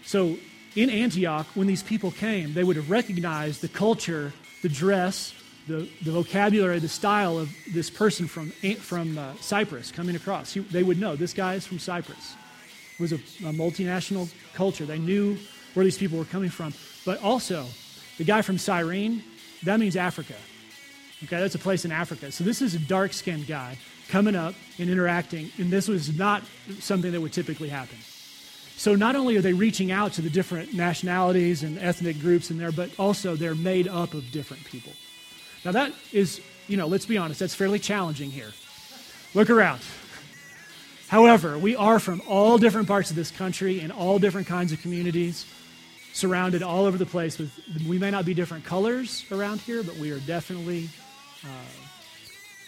So 0.04 0.36
in 0.76 0.90
Antioch, 0.90 1.46
when 1.54 1.66
these 1.66 1.82
people 1.82 2.10
came, 2.10 2.54
they 2.54 2.64
would 2.64 2.76
have 2.76 2.90
recognized 2.90 3.60
the 3.60 3.68
culture, 3.68 4.32
the 4.62 4.68
dress, 4.68 5.32
the, 5.66 5.88
the 6.02 6.10
vocabulary, 6.10 6.78
the 6.78 6.88
style 6.88 7.38
of 7.38 7.50
this 7.72 7.90
person 7.90 8.26
from, 8.26 8.50
from 8.80 9.16
uh, 9.16 9.34
Cyprus 9.40 9.90
coming 9.90 10.16
across. 10.16 10.52
He, 10.52 10.60
they 10.60 10.82
would 10.82 10.98
know 10.98 11.16
this 11.16 11.32
guy 11.32 11.54
is 11.54 11.66
from 11.66 11.78
Cyprus. 11.78 12.34
It 12.98 13.00
was 13.00 13.12
a, 13.12 13.16
a 13.16 13.52
multinational 13.52 14.32
culture. 14.54 14.84
They 14.84 14.98
knew 14.98 15.38
where 15.74 15.84
these 15.84 15.98
people 15.98 16.18
were 16.18 16.24
coming 16.24 16.50
from. 16.50 16.74
But 17.04 17.22
also, 17.22 17.66
the 18.18 18.24
guy 18.24 18.42
from 18.42 18.58
Cyrene, 18.58 19.22
that 19.62 19.80
means 19.80 19.96
Africa. 19.96 20.34
Okay, 21.24 21.38
that's 21.38 21.54
a 21.54 21.58
place 21.58 21.84
in 21.84 21.92
Africa. 21.92 22.30
So 22.30 22.44
this 22.44 22.60
is 22.60 22.74
a 22.74 22.78
dark 22.78 23.12
skinned 23.12 23.46
guy 23.46 23.78
coming 24.08 24.36
up 24.36 24.54
and 24.78 24.90
interacting, 24.90 25.50
and 25.58 25.70
this 25.70 25.88
was 25.88 26.16
not 26.16 26.42
something 26.80 27.12
that 27.12 27.20
would 27.20 27.32
typically 27.32 27.68
happen. 27.68 27.96
So 28.76 28.94
not 28.94 29.14
only 29.16 29.36
are 29.36 29.40
they 29.40 29.52
reaching 29.52 29.92
out 29.92 30.14
to 30.14 30.22
the 30.22 30.30
different 30.30 30.74
nationalities 30.74 31.62
and 31.62 31.78
ethnic 31.78 32.20
groups 32.20 32.50
in 32.50 32.58
there, 32.58 32.72
but 32.72 32.90
also 32.98 33.36
they're 33.36 33.54
made 33.54 33.88
up 33.88 34.14
of 34.14 34.30
different 34.30 34.64
people. 34.64 34.92
Now 35.64 35.72
that 35.72 35.92
is, 36.12 36.40
you 36.66 36.76
know, 36.76 36.86
let's 36.86 37.06
be 37.06 37.16
honest, 37.16 37.40
that's 37.40 37.54
fairly 37.54 37.78
challenging 37.78 38.30
here. 38.30 38.50
Look 39.32 39.48
around. 39.48 39.80
However, 41.08 41.56
we 41.58 41.76
are 41.76 42.00
from 42.00 42.20
all 42.26 42.58
different 42.58 42.88
parts 42.88 43.10
of 43.10 43.16
this 43.16 43.30
country 43.30 43.80
and 43.80 43.92
all 43.92 44.18
different 44.18 44.46
kinds 44.46 44.72
of 44.72 44.80
communities, 44.82 45.46
surrounded 46.12 46.62
all 46.62 46.84
over 46.86 46.98
the 46.98 47.06
place. 47.06 47.38
With, 47.38 47.52
we 47.88 47.98
may 47.98 48.10
not 48.10 48.24
be 48.24 48.34
different 48.34 48.64
colors 48.64 49.24
around 49.30 49.60
here, 49.60 49.82
but 49.82 49.96
we 49.96 50.10
are 50.10 50.18
definitely, 50.20 50.88
uh, 51.44 51.48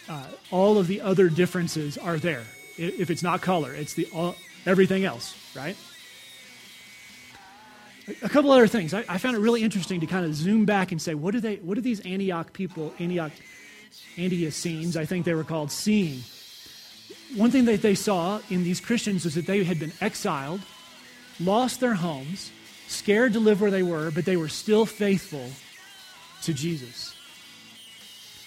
uh, 0.09 0.25
all 0.51 0.77
of 0.77 0.87
the 0.87 1.01
other 1.01 1.29
differences 1.29 1.97
are 1.97 2.17
there. 2.17 2.43
If 2.77 3.09
it's 3.09 3.23
not 3.23 3.41
color, 3.41 3.73
it's 3.73 3.93
the 3.93 4.07
all, 4.13 4.35
everything 4.65 5.05
else, 5.05 5.35
right? 5.55 5.75
A 8.21 8.29
couple 8.29 8.51
other 8.51 8.67
things. 8.67 8.93
I, 8.93 9.03
I, 9.09 9.17
found 9.17 9.35
it 9.35 9.39
really 9.39 9.63
interesting 9.63 9.99
to 9.99 10.05
kind 10.05 10.25
of 10.25 10.33
zoom 10.33 10.65
back 10.65 10.91
and 10.91 11.01
say, 11.01 11.13
what 11.13 11.31
do 11.31 11.39
they, 11.39 11.55
what 11.57 11.75
do 11.75 11.81
these 11.81 11.99
Antioch 12.01 12.53
people, 12.53 12.93
Antioch, 12.99 13.33
Antiochenes, 14.17 14.95
I 14.95 15.05
think 15.05 15.25
they 15.25 15.33
were 15.33 15.43
called, 15.43 15.71
seeing? 15.71 16.21
One 17.35 17.51
thing 17.51 17.65
that 17.65 17.81
they 17.81 17.95
saw 17.95 18.39
in 18.49 18.63
these 18.63 18.79
Christians 18.79 19.25
was 19.25 19.35
that 19.35 19.45
they 19.45 19.63
had 19.65 19.79
been 19.79 19.91
exiled, 19.99 20.61
lost 21.39 21.81
their 21.81 21.95
homes, 21.95 22.51
scared 22.87 23.33
to 23.33 23.39
live 23.39 23.59
where 23.59 23.71
they 23.71 23.83
were, 23.83 24.11
but 24.11 24.23
they 24.23 24.37
were 24.37 24.47
still 24.47 24.85
faithful 24.85 25.49
to 26.43 26.53
Jesus. 26.53 27.13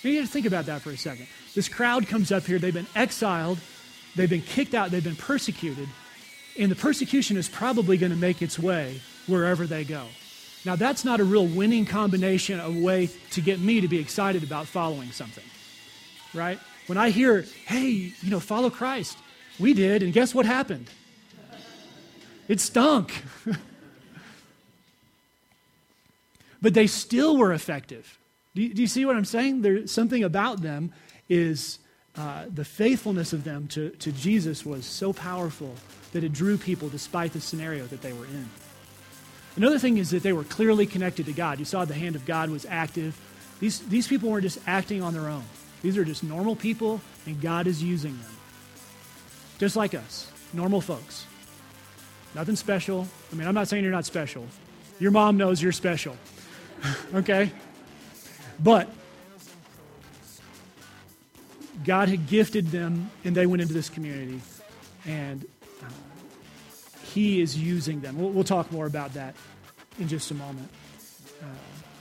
You 0.02 0.12
need 0.12 0.20
to 0.20 0.26
think 0.26 0.46
about 0.46 0.66
that 0.66 0.80
for 0.80 0.90
a 0.90 0.96
second. 0.96 1.26
This 1.54 1.68
crowd 1.68 2.06
comes 2.06 2.30
up 2.30 2.44
here, 2.44 2.58
they've 2.58 2.72
been 2.72 2.86
exiled, 2.94 3.58
they've 4.14 4.30
been 4.30 4.42
kicked 4.42 4.74
out, 4.74 4.90
they've 4.90 5.02
been 5.02 5.16
persecuted, 5.16 5.88
and 6.58 6.70
the 6.70 6.76
persecution 6.76 7.36
is 7.36 7.48
probably 7.48 7.96
going 7.96 8.12
to 8.12 8.18
make 8.18 8.42
its 8.42 8.58
way 8.58 9.00
wherever 9.26 9.66
they 9.66 9.84
go. 9.84 10.04
Now, 10.64 10.76
that's 10.76 11.04
not 11.04 11.20
a 11.20 11.24
real 11.24 11.46
winning 11.46 11.86
combination, 11.86 12.60
a 12.60 12.70
way 12.70 13.08
to 13.30 13.40
get 13.40 13.60
me 13.60 13.80
to 13.80 13.88
be 13.88 13.98
excited 13.98 14.42
about 14.42 14.66
following 14.66 15.10
something, 15.10 15.44
right? 16.34 16.58
When 16.86 16.98
I 16.98 17.10
hear, 17.10 17.46
hey, 17.66 18.12
you 18.20 18.30
know, 18.30 18.40
follow 18.40 18.68
Christ, 18.68 19.16
we 19.58 19.74
did, 19.74 20.02
and 20.02 20.12
guess 20.12 20.34
what 20.34 20.46
happened? 20.46 20.90
It 22.46 22.60
stunk. 22.60 23.24
but 26.62 26.74
they 26.74 26.86
still 26.86 27.36
were 27.36 27.52
effective. 27.52 28.18
Do 28.54 28.62
you, 28.62 28.74
do 28.74 28.82
you, 28.82 28.88
see 28.88 29.04
what 29.04 29.16
I'm 29.16 29.24
saying? 29.24 29.62
There's 29.62 29.92
something 29.92 30.24
about 30.24 30.60
them 30.60 30.92
is 31.30 31.78
uh, 32.16 32.44
the 32.52 32.64
faithfulness 32.64 33.32
of 33.32 33.44
them 33.44 33.68
to, 33.68 33.90
to 33.90 34.12
Jesus 34.12 34.66
was 34.66 34.84
so 34.84 35.12
powerful 35.12 35.74
that 36.12 36.24
it 36.24 36.32
drew 36.32 36.58
people 36.58 36.88
despite 36.88 37.32
the 37.32 37.40
scenario 37.40 37.86
that 37.86 38.02
they 38.02 38.12
were 38.12 38.26
in. 38.26 38.50
Another 39.56 39.78
thing 39.78 39.96
is 39.96 40.10
that 40.10 40.22
they 40.22 40.32
were 40.32 40.44
clearly 40.44 40.86
connected 40.86 41.26
to 41.26 41.32
God. 41.32 41.58
You 41.58 41.64
saw 41.64 41.84
the 41.84 41.94
hand 41.94 42.16
of 42.16 42.26
God 42.26 42.50
was 42.50 42.66
active. 42.68 43.18
These, 43.60 43.80
these 43.88 44.08
people 44.08 44.28
weren't 44.28 44.42
just 44.42 44.58
acting 44.66 45.02
on 45.02 45.14
their 45.14 45.28
own, 45.28 45.44
these 45.82 45.96
are 45.96 46.04
just 46.04 46.22
normal 46.22 46.56
people, 46.56 47.00
and 47.26 47.40
God 47.40 47.66
is 47.66 47.82
using 47.82 48.18
them. 48.18 48.30
Just 49.58 49.76
like 49.76 49.94
us, 49.94 50.30
normal 50.52 50.80
folks. 50.80 51.26
Nothing 52.34 52.56
special. 52.56 53.06
I 53.32 53.36
mean, 53.36 53.46
I'm 53.46 53.54
not 53.54 53.68
saying 53.68 53.82
you're 53.82 53.92
not 53.92 54.04
special. 54.04 54.46
Your 54.98 55.10
mom 55.10 55.36
knows 55.36 55.62
you're 55.62 55.72
special. 55.72 56.16
okay? 57.14 57.50
But 58.62 58.88
God 61.84 62.08
had 62.08 62.26
gifted 62.26 62.68
them, 62.68 63.10
and 63.24 63.34
they 63.34 63.46
went 63.46 63.62
into 63.62 63.74
this 63.74 63.88
community. 63.88 64.40
And 65.06 65.46
he 67.12 67.40
is 67.40 67.56
using 67.58 68.00
them. 68.00 68.18
We'll, 68.18 68.30
we'll 68.30 68.44
talk 68.44 68.70
more 68.70 68.86
about 68.86 69.14
that 69.14 69.34
in 69.98 70.08
just 70.08 70.30
a 70.30 70.34
moment. 70.34 70.68
Uh, 71.42 71.46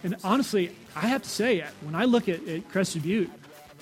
and 0.03 0.15
honestly, 0.23 0.75
I 0.95 1.07
have 1.07 1.23
to 1.23 1.29
say, 1.29 1.63
when 1.81 1.95
I 1.95 2.05
look 2.05 2.29
at, 2.29 2.47
at 2.47 2.69
Crested 2.69 3.03
Butte 3.03 3.31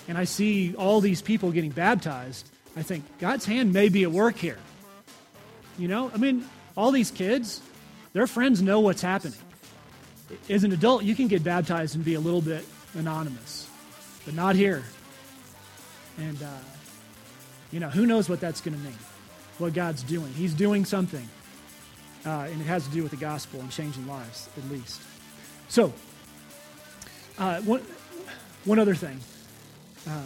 and 0.07 0.17
I 0.17 0.23
see 0.23 0.73
all 0.75 1.01
these 1.01 1.21
people 1.21 1.51
getting 1.51 1.71
baptized, 1.71 2.49
I 2.75 2.83
think 2.83 3.03
God's 3.19 3.45
hand 3.45 3.73
may 3.73 3.89
be 3.89 4.03
at 4.03 4.11
work 4.11 4.37
here. 4.37 4.59
You 5.77 5.87
know, 5.87 6.11
I 6.13 6.17
mean, 6.17 6.45
all 6.75 6.91
these 6.91 7.11
kids, 7.11 7.61
their 8.13 8.27
friends 8.27 8.61
know 8.61 8.79
what's 8.79 9.01
happening. 9.01 9.37
As 10.49 10.63
an 10.63 10.71
adult, 10.71 11.03
you 11.03 11.15
can 11.15 11.27
get 11.27 11.43
baptized 11.43 11.95
and 11.95 12.03
be 12.03 12.15
a 12.15 12.19
little 12.19 12.41
bit 12.41 12.65
anonymous, 12.95 13.69
but 14.25 14.33
not 14.33 14.55
here. 14.55 14.83
And, 16.17 16.41
uh, 16.41 16.47
you 17.71 17.79
know, 17.79 17.89
who 17.89 18.05
knows 18.05 18.29
what 18.29 18.39
that's 18.39 18.61
going 18.61 18.75
to 18.75 18.83
mean 18.83 18.97
what 19.57 19.73
God's 19.73 20.03
doing. 20.03 20.31
He's 20.33 20.53
doing 20.53 20.85
something. 20.85 21.27
Uh, 22.25 22.47
and 22.51 22.61
it 22.61 22.65
has 22.65 22.85
to 22.85 22.91
do 22.91 23.03
with 23.03 23.11
the 23.11 23.17
gospel 23.17 23.59
and 23.59 23.71
changing 23.71 24.07
lives, 24.07 24.49
at 24.57 24.69
least. 24.69 25.01
So, 25.69 25.93
uh, 27.37 27.61
one, 27.61 27.81
one 28.65 28.79
other 28.79 28.95
thing. 28.95 29.19
Uh, 30.07 30.21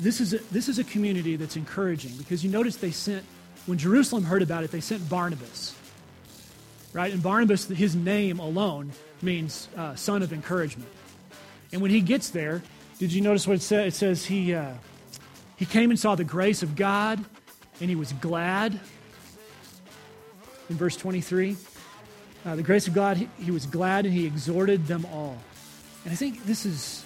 this, 0.00 0.20
is 0.20 0.34
a, 0.34 0.38
this 0.52 0.68
is 0.68 0.78
a 0.78 0.84
community 0.84 1.36
that's 1.36 1.56
encouraging 1.56 2.12
because 2.16 2.44
you 2.44 2.50
notice 2.50 2.76
they 2.76 2.90
sent, 2.90 3.24
when 3.66 3.78
Jerusalem 3.78 4.24
heard 4.24 4.42
about 4.42 4.64
it, 4.64 4.70
they 4.70 4.80
sent 4.80 5.08
Barnabas. 5.08 5.74
Right? 6.92 7.12
And 7.12 7.22
Barnabas, 7.22 7.66
his 7.66 7.94
name 7.94 8.38
alone 8.38 8.92
means 9.22 9.68
uh, 9.76 9.94
son 9.94 10.22
of 10.22 10.32
encouragement. 10.32 10.90
And 11.72 11.80
when 11.80 11.90
he 11.90 12.00
gets 12.00 12.30
there, 12.30 12.62
did 12.98 13.12
you 13.12 13.20
notice 13.20 13.46
what 13.46 13.56
it 13.56 13.62
says? 13.62 13.94
It 13.94 13.96
says 13.96 14.24
he, 14.24 14.54
uh, 14.54 14.72
he 15.56 15.66
came 15.66 15.90
and 15.90 15.98
saw 15.98 16.14
the 16.14 16.24
grace 16.24 16.62
of 16.62 16.76
God 16.76 17.22
and 17.80 17.90
he 17.90 17.96
was 17.96 18.12
glad. 18.14 18.78
In 20.70 20.76
verse 20.76 20.96
23, 20.96 21.56
uh, 22.44 22.56
the 22.56 22.62
grace 22.62 22.88
of 22.88 22.94
God, 22.94 23.18
he, 23.18 23.28
he, 23.38 23.50
was 23.50 23.66
glad 23.66 24.06
and 24.06 24.14
he 24.14 24.26
exhorted 24.26 24.86
them 24.86 25.04
all. 25.12 25.36
And 26.04 26.12
I 26.12 26.16
think 26.16 26.44
this 26.44 26.64
is 26.64 27.04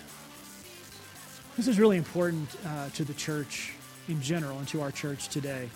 this 1.57 1.67
is 1.67 1.79
really 1.79 1.97
important 1.97 2.49
uh, 2.65 2.89
to 2.91 3.05
the 3.05 3.13
church 3.13 3.75
in 4.09 4.23
general 4.23 4.59
and 4.59 4.69
to 4.69 4.81
our 4.81 4.91
church 4.91 5.29
today. 5.29 5.69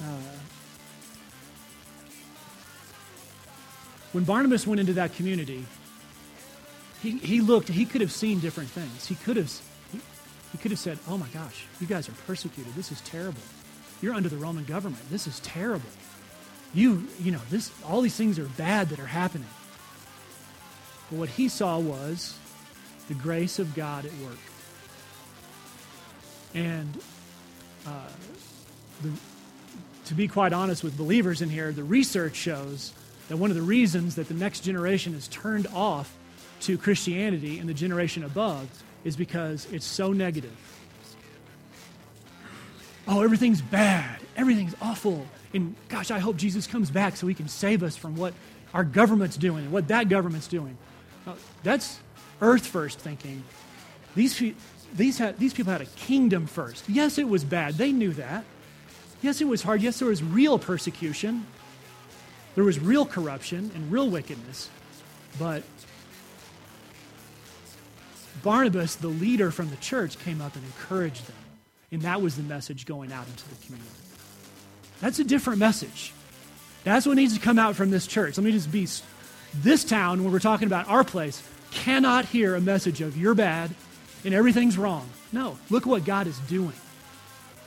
Uh, 0.00 0.04
when 4.12 4.24
Barnabas 4.24 4.66
went 4.66 4.80
into 4.80 4.94
that 4.94 5.14
community, 5.14 5.66
he, 7.04 7.18
he 7.18 7.40
looked, 7.42 7.68
he 7.68 7.84
could 7.84 8.00
have 8.00 8.10
seen 8.10 8.40
different 8.40 8.70
things. 8.70 9.06
He 9.06 9.14
could 9.14 9.36
have, 9.36 9.52
he, 9.92 10.00
he 10.52 10.58
could 10.58 10.70
have 10.70 10.80
said, 10.80 10.98
Oh 11.06 11.18
my 11.18 11.28
gosh, 11.28 11.66
you 11.78 11.86
guys 11.86 12.08
are 12.08 12.14
persecuted. 12.26 12.74
This 12.74 12.90
is 12.90 13.02
terrible. 13.02 13.42
You're 14.00 14.14
under 14.14 14.30
the 14.30 14.38
Roman 14.38 14.64
government. 14.64 15.02
This 15.10 15.26
is 15.26 15.38
terrible. 15.40 15.88
You, 16.72 17.06
you 17.20 17.30
know, 17.30 17.42
this, 17.50 17.70
all 17.86 18.00
these 18.00 18.16
things 18.16 18.38
are 18.38 18.46
bad 18.46 18.88
that 18.88 18.98
are 18.98 19.06
happening. 19.06 19.48
But 21.10 21.18
what 21.18 21.28
he 21.28 21.48
saw 21.48 21.78
was 21.78 22.38
the 23.08 23.14
grace 23.14 23.58
of 23.58 23.74
God 23.74 24.06
at 24.06 24.12
work. 24.24 24.38
And 26.54 26.98
uh, 27.86 28.08
the, 29.02 29.10
to 30.06 30.14
be 30.14 30.26
quite 30.26 30.54
honest 30.54 30.82
with 30.82 30.96
believers 30.96 31.42
in 31.42 31.50
here, 31.50 31.70
the 31.70 31.84
research 31.84 32.34
shows 32.34 32.94
that 33.28 33.36
one 33.36 33.50
of 33.50 33.56
the 33.56 33.62
reasons 33.62 34.14
that 34.14 34.28
the 34.28 34.34
next 34.34 34.60
generation 34.60 35.14
is 35.14 35.28
turned 35.28 35.66
off 35.66 36.16
to 36.66 36.78
Christianity 36.78 37.58
and 37.58 37.68
the 37.68 37.74
generation 37.74 38.24
above 38.24 38.68
is 39.04 39.16
because 39.16 39.66
it's 39.72 39.86
so 39.86 40.12
negative 40.12 40.56
oh, 43.06 43.22
everything's 43.22 43.60
bad, 43.60 44.18
everything's 44.36 44.74
awful. 44.80 45.26
And 45.52 45.74
gosh, 45.88 46.10
I 46.10 46.18
hope 46.18 46.36
Jesus 46.36 46.66
comes 46.66 46.90
back 46.90 47.16
so 47.16 47.26
he 47.26 47.34
can 47.34 47.48
save 47.48 47.82
us 47.82 47.96
from 47.96 48.16
what 48.16 48.34
our 48.72 48.84
government's 48.84 49.36
doing 49.36 49.64
and 49.64 49.72
what 49.72 49.88
that 49.88 50.08
government's 50.08 50.48
doing. 50.48 50.76
Now, 51.26 51.36
that's 51.62 52.00
earth 52.40 52.66
first 52.66 52.98
thinking. 52.98 53.44
These, 54.14 54.42
these, 54.94 55.18
had, 55.18 55.38
these 55.38 55.54
people 55.54 55.72
had 55.72 55.80
a 55.80 55.86
kingdom 55.86 56.46
first. 56.46 56.88
Yes, 56.88 57.18
it 57.18 57.28
was 57.28 57.44
bad. 57.44 57.74
They 57.74 57.92
knew 57.92 58.12
that. 58.14 58.44
Yes, 59.22 59.40
it 59.40 59.46
was 59.46 59.62
hard. 59.62 59.80
Yes, 59.80 59.98
there 59.98 60.08
was 60.08 60.22
real 60.22 60.58
persecution. 60.58 61.46
There 62.54 62.64
was 62.64 62.78
real 62.78 63.06
corruption 63.06 63.70
and 63.74 63.90
real 63.90 64.10
wickedness. 64.10 64.68
But 65.38 65.62
Barnabas, 68.42 68.96
the 68.96 69.08
leader 69.08 69.50
from 69.50 69.70
the 69.70 69.76
church, 69.76 70.18
came 70.18 70.40
up 70.40 70.54
and 70.56 70.64
encouraged 70.64 71.26
them. 71.26 71.36
And 71.92 72.02
that 72.02 72.20
was 72.20 72.36
the 72.36 72.42
message 72.42 72.86
going 72.86 73.12
out 73.12 73.26
into 73.26 73.48
the 73.48 73.54
community. 73.66 73.90
That's 75.00 75.18
a 75.18 75.24
different 75.24 75.58
message. 75.58 76.12
That's 76.82 77.06
what 77.06 77.16
needs 77.16 77.34
to 77.34 77.40
come 77.40 77.58
out 77.58 77.76
from 77.76 77.90
this 77.90 78.06
church. 78.06 78.36
Let 78.36 78.44
me 78.44 78.52
just 78.52 78.70
be 78.70 78.88
this 79.54 79.84
town, 79.84 80.22
when 80.22 80.32
we're 80.32 80.40
talking 80.40 80.66
about 80.66 80.88
our 80.88 81.04
place, 81.04 81.42
cannot 81.70 82.26
hear 82.26 82.54
a 82.54 82.60
message 82.60 83.00
of 83.00 83.16
you're 83.16 83.34
bad 83.34 83.74
and 84.24 84.34
everything's 84.34 84.76
wrong. 84.76 85.08
No, 85.32 85.58
look 85.70 85.86
what 85.86 86.04
God 86.04 86.26
is 86.26 86.38
doing. 86.40 86.72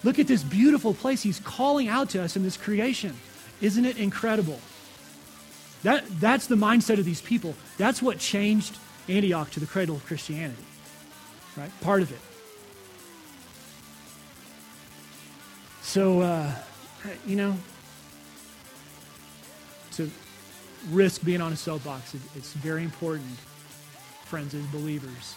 Look 0.03 0.19
at 0.19 0.27
this 0.27 0.43
beautiful 0.43 0.93
place 0.93 1.23
He's 1.23 1.39
calling 1.39 1.87
out 1.87 2.09
to 2.11 2.21
us 2.21 2.35
in 2.35 2.43
this 2.43 2.57
creation. 2.57 3.15
Isn't 3.61 3.85
it 3.85 3.97
incredible? 3.97 4.59
That, 5.83 6.05
that's 6.19 6.47
the 6.47 6.55
mindset 6.55 6.99
of 6.99 7.05
these 7.05 7.21
people. 7.21 7.55
That's 7.77 8.01
what 8.01 8.19
changed 8.19 8.77
Antioch 9.07 9.49
to 9.51 9.59
the 9.59 9.65
cradle 9.65 9.95
of 9.95 10.05
Christianity. 10.05 10.63
Right? 11.55 11.71
Part 11.81 12.01
of 12.01 12.11
it. 12.11 12.19
So, 15.81 16.21
uh, 16.21 16.51
you 17.25 17.35
know, 17.35 17.57
to 19.93 20.11
risk 20.91 21.23
being 21.23 21.41
on 21.41 21.53
a 21.53 21.55
soapbox, 21.55 22.13
it, 22.13 22.21
it's 22.35 22.53
very 22.53 22.83
important, 22.83 23.37
friends 24.25 24.53
as 24.53 24.65
believers, 24.65 25.35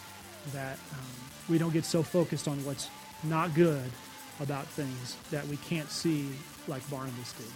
that 0.53 0.79
um, 0.93 1.07
we 1.49 1.57
don't 1.57 1.73
get 1.73 1.85
so 1.85 2.03
focused 2.03 2.49
on 2.49 2.63
what's 2.65 2.89
not 3.23 3.55
good 3.55 3.91
about 4.41 4.67
things 4.67 5.17
that 5.31 5.47
we 5.47 5.57
can't 5.59 5.91
see 5.91 6.29
like 6.67 6.89
Barnabas 6.91 7.33
did. 7.35 7.47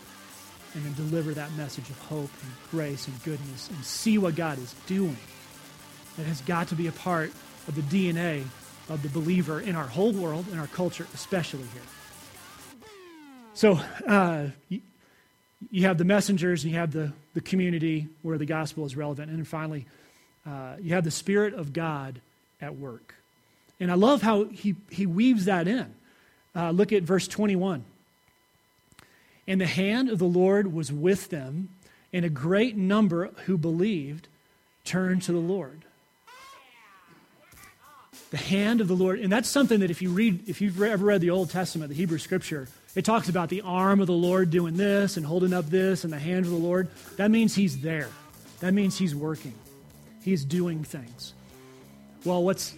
And 0.74 0.84
then 0.84 1.08
deliver 1.08 1.32
that 1.32 1.52
message 1.56 1.88
of 1.90 1.98
hope 2.02 2.30
and 2.42 2.52
grace 2.70 3.06
and 3.06 3.22
goodness 3.22 3.70
and 3.70 3.84
see 3.84 4.18
what 4.18 4.34
God 4.34 4.58
is 4.58 4.74
doing. 4.86 5.16
That 6.16 6.26
has 6.26 6.40
got 6.42 6.68
to 6.68 6.74
be 6.74 6.86
a 6.86 6.92
part 6.92 7.32
of 7.66 7.74
the 7.74 7.82
DNA 7.82 8.44
of 8.88 9.02
the 9.02 9.08
believer 9.08 9.60
in 9.60 9.74
our 9.76 9.86
whole 9.86 10.12
world, 10.12 10.46
in 10.52 10.58
our 10.58 10.66
culture, 10.68 11.06
especially 11.14 11.66
here. 11.72 11.82
So 13.54 13.80
uh, 14.06 14.46
you, 15.70 15.82
have 15.82 15.98
the 15.98 16.04
messengers, 16.04 16.64
you 16.64 16.74
have 16.74 16.92
the, 16.92 17.12
the 17.34 17.40
community 17.40 18.08
where 18.22 18.36
the 18.36 18.46
gospel 18.46 18.84
is 18.84 18.96
relevant. 18.96 19.30
And 19.30 19.38
then 19.38 19.44
finally, 19.44 19.86
uh, 20.46 20.74
you 20.80 20.94
have 20.94 21.04
the 21.04 21.10
Spirit 21.10 21.54
of 21.54 21.72
God 21.72 22.20
at 22.60 22.76
work. 22.76 23.14
And 23.80 23.90
I 23.90 23.94
love 23.94 24.22
how 24.22 24.44
he, 24.44 24.74
he 24.90 25.06
weaves 25.06 25.46
that 25.46 25.68
in. 25.68 25.94
Uh, 26.54 26.70
look 26.70 26.92
at 26.92 27.02
verse 27.02 27.26
21. 27.26 27.84
And 29.46 29.60
the 29.60 29.66
hand 29.66 30.08
of 30.08 30.18
the 30.18 30.24
Lord 30.24 30.72
was 30.72 30.92
with 30.92 31.30
them, 31.30 31.68
and 32.12 32.24
a 32.24 32.30
great 32.30 32.76
number 32.76 33.28
who 33.46 33.58
believed 33.58 34.28
turned 34.84 35.22
to 35.22 35.32
the 35.32 35.38
Lord. 35.38 35.82
The 38.34 38.38
hand 38.38 38.80
of 38.80 38.88
the 38.88 38.96
Lord, 38.96 39.20
and 39.20 39.30
that's 39.30 39.48
something 39.48 39.78
that 39.78 39.92
if 39.92 40.02
you 40.02 40.10
read, 40.10 40.48
if 40.48 40.60
you've 40.60 40.82
ever 40.82 41.04
read 41.04 41.20
the 41.20 41.30
Old 41.30 41.50
Testament, 41.50 41.90
the 41.90 41.94
Hebrew 41.94 42.18
Scripture, 42.18 42.66
it 42.96 43.04
talks 43.04 43.28
about 43.28 43.48
the 43.48 43.60
arm 43.60 44.00
of 44.00 44.08
the 44.08 44.12
Lord 44.12 44.50
doing 44.50 44.76
this 44.76 45.16
and 45.16 45.24
holding 45.24 45.52
up 45.52 45.66
this 45.66 46.02
and 46.02 46.12
the 46.12 46.18
hand 46.18 46.44
of 46.44 46.50
the 46.50 46.58
Lord. 46.58 46.88
That 47.16 47.30
means 47.30 47.54
He's 47.54 47.80
there. 47.80 48.08
That 48.58 48.74
means 48.74 48.98
He's 48.98 49.14
working. 49.14 49.54
He's 50.24 50.44
doing 50.44 50.82
things. 50.82 51.32
Well, 52.24 52.42
what's 52.42 52.74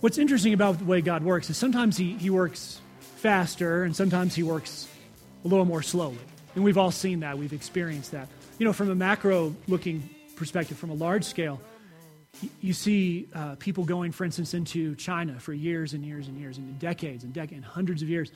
what's 0.00 0.18
interesting 0.18 0.52
about 0.52 0.78
the 0.78 0.84
way 0.84 1.00
God 1.00 1.24
works 1.24 1.48
is 1.48 1.56
sometimes 1.56 1.96
He, 1.96 2.12
he 2.12 2.28
works 2.28 2.82
faster 3.16 3.84
and 3.84 3.96
sometimes 3.96 4.34
He 4.34 4.42
works 4.42 4.86
a 5.46 5.48
little 5.48 5.64
more 5.64 5.80
slowly. 5.80 6.18
And 6.54 6.62
we've 6.62 6.76
all 6.76 6.90
seen 6.90 7.20
that. 7.20 7.38
We've 7.38 7.54
experienced 7.54 8.12
that. 8.12 8.28
You 8.58 8.66
know, 8.66 8.74
from 8.74 8.90
a 8.90 8.94
macro 8.94 9.56
looking 9.68 10.06
perspective, 10.36 10.76
from 10.76 10.90
a 10.90 10.94
large 10.94 11.24
scale, 11.24 11.62
you 12.60 12.72
see 12.72 13.28
uh, 13.34 13.54
people 13.56 13.84
going, 13.84 14.12
for 14.12 14.24
instance, 14.24 14.54
into 14.54 14.94
China 14.96 15.38
for 15.38 15.52
years 15.52 15.92
and 15.92 16.04
years 16.04 16.28
and 16.28 16.38
years 16.38 16.58
and 16.58 16.78
decades 16.78 17.24
and 17.24 17.32
decades 17.32 17.56
and 17.56 17.64
hundreds 17.64 18.02
of 18.02 18.08
years 18.08 18.30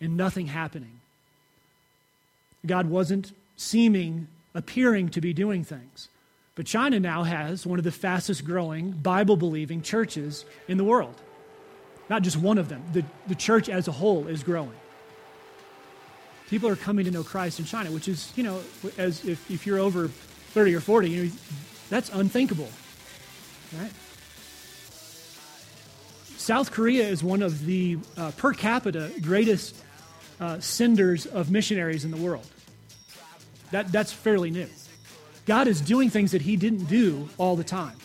and 0.00 0.16
nothing 0.16 0.46
happening. 0.46 1.00
God 2.64 2.86
wasn't 2.88 3.32
seeming, 3.56 4.28
appearing 4.54 5.10
to 5.10 5.20
be 5.20 5.32
doing 5.32 5.64
things. 5.64 6.08
But 6.54 6.66
China 6.66 7.00
now 7.00 7.22
has 7.22 7.66
one 7.66 7.78
of 7.78 7.84
the 7.84 7.92
fastest 7.92 8.44
growing 8.44 8.90
Bible 8.90 9.36
believing 9.36 9.82
churches 9.82 10.44
in 10.68 10.76
the 10.76 10.84
world. 10.84 11.14
Not 12.10 12.22
just 12.22 12.36
one 12.36 12.58
of 12.58 12.68
them, 12.68 12.82
the, 12.92 13.04
the 13.26 13.34
church 13.34 13.68
as 13.68 13.88
a 13.88 13.92
whole 13.92 14.26
is 14.26 14.42
growing. 14.42 14.76
People 16.48 16.68
are 16.68 16.76
coming 16.76 17.06
to 17.06 17.10
know 17.10 17.24
Christ 17.24 17.58
in 17.58 17.64
China, 17.64 17.90
which 17.90 18.08
is, 18.08 18.30
you 18.36 18.42
know, 18.42 18.60
as 18.98 19.24
if, 19.24 19.50
if 19.50 19.66
you're 19.66 19.78
over 19.78 20.08
30 20.08 20.74
or 20.74 20.80
40, 20.80 21.08
you 21.08 21.24
know, 21.24 21.30
that's 21.88 22.10
unthinkable. 22.10 22.68
Right? 23.78 23.90
South 26.36 26.72
Korea 26.72 27.08
is 27.08 27.22
one 27.22 27.42
of 27.42 27.64
the 27.64 27.98
uh, 28.16 28.32
per 28.36 28.52
capita 28.52 29.12
greatest 29.20 29.76
uh, 30.40 30.58
senders 30.58 31.26
of 31.26 31.50
missionaries 31.50 32.04
in 32.04 32.10
the 32.10 32.16
world. 32.16 32.46
That, 33.70 33.92
that's 33.92 34.12
fairly 34.12 34.50
new. 34.50 34.68
God 35.46 35.68
is 35.68 35.80
doing 35.80 36.10
things 36.10 36.32
that 36.32 36.42
He 36.42 36.56
didn't 36.56 36.86
do 36.86 37.28
all 37.38 37.56
the 37.56 37.64
time. 37.64 37.96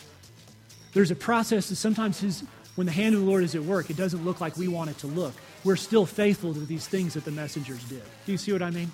There's 0.92 1.10
a 1.10 1.16
process 1.16 1.68
that 1.68 1.76
sometimes 1.76 2.20
his, 2.20 2.42
when 2.74 2.86
the 2.86 2.92
hand 2.92 3.14
of 3.14 3.20
the 3.20 3.26
Lord 3.26 3.44
is 3.44 3.54
at 3.54 3.62
work, 3.62 3.90
it 3.90 3.96
doesn't 3.96 4.24
look 4.24 4.40
like 4.40 4.56
we 4.56 4.68
want 4.68 4.90
it 4.90 4.98
to 4.98 5.06
look. 5.06 5.34
We're 5.64 5.76
still 5.76 6.06
faithful 6.06 6.54
to 6.54 6.60
these 6.60 6.86
things 6.86 7.14
that 7.14 7.24
the 7.24 7.30
messengers 7.30 7.84
did. 7.84 8.02
Do 8.24 8.32
you 8.32 8.38
see 8.38 8.52
what 8.52 8.62
I 8.62 8.70
mean? 8.70 8.90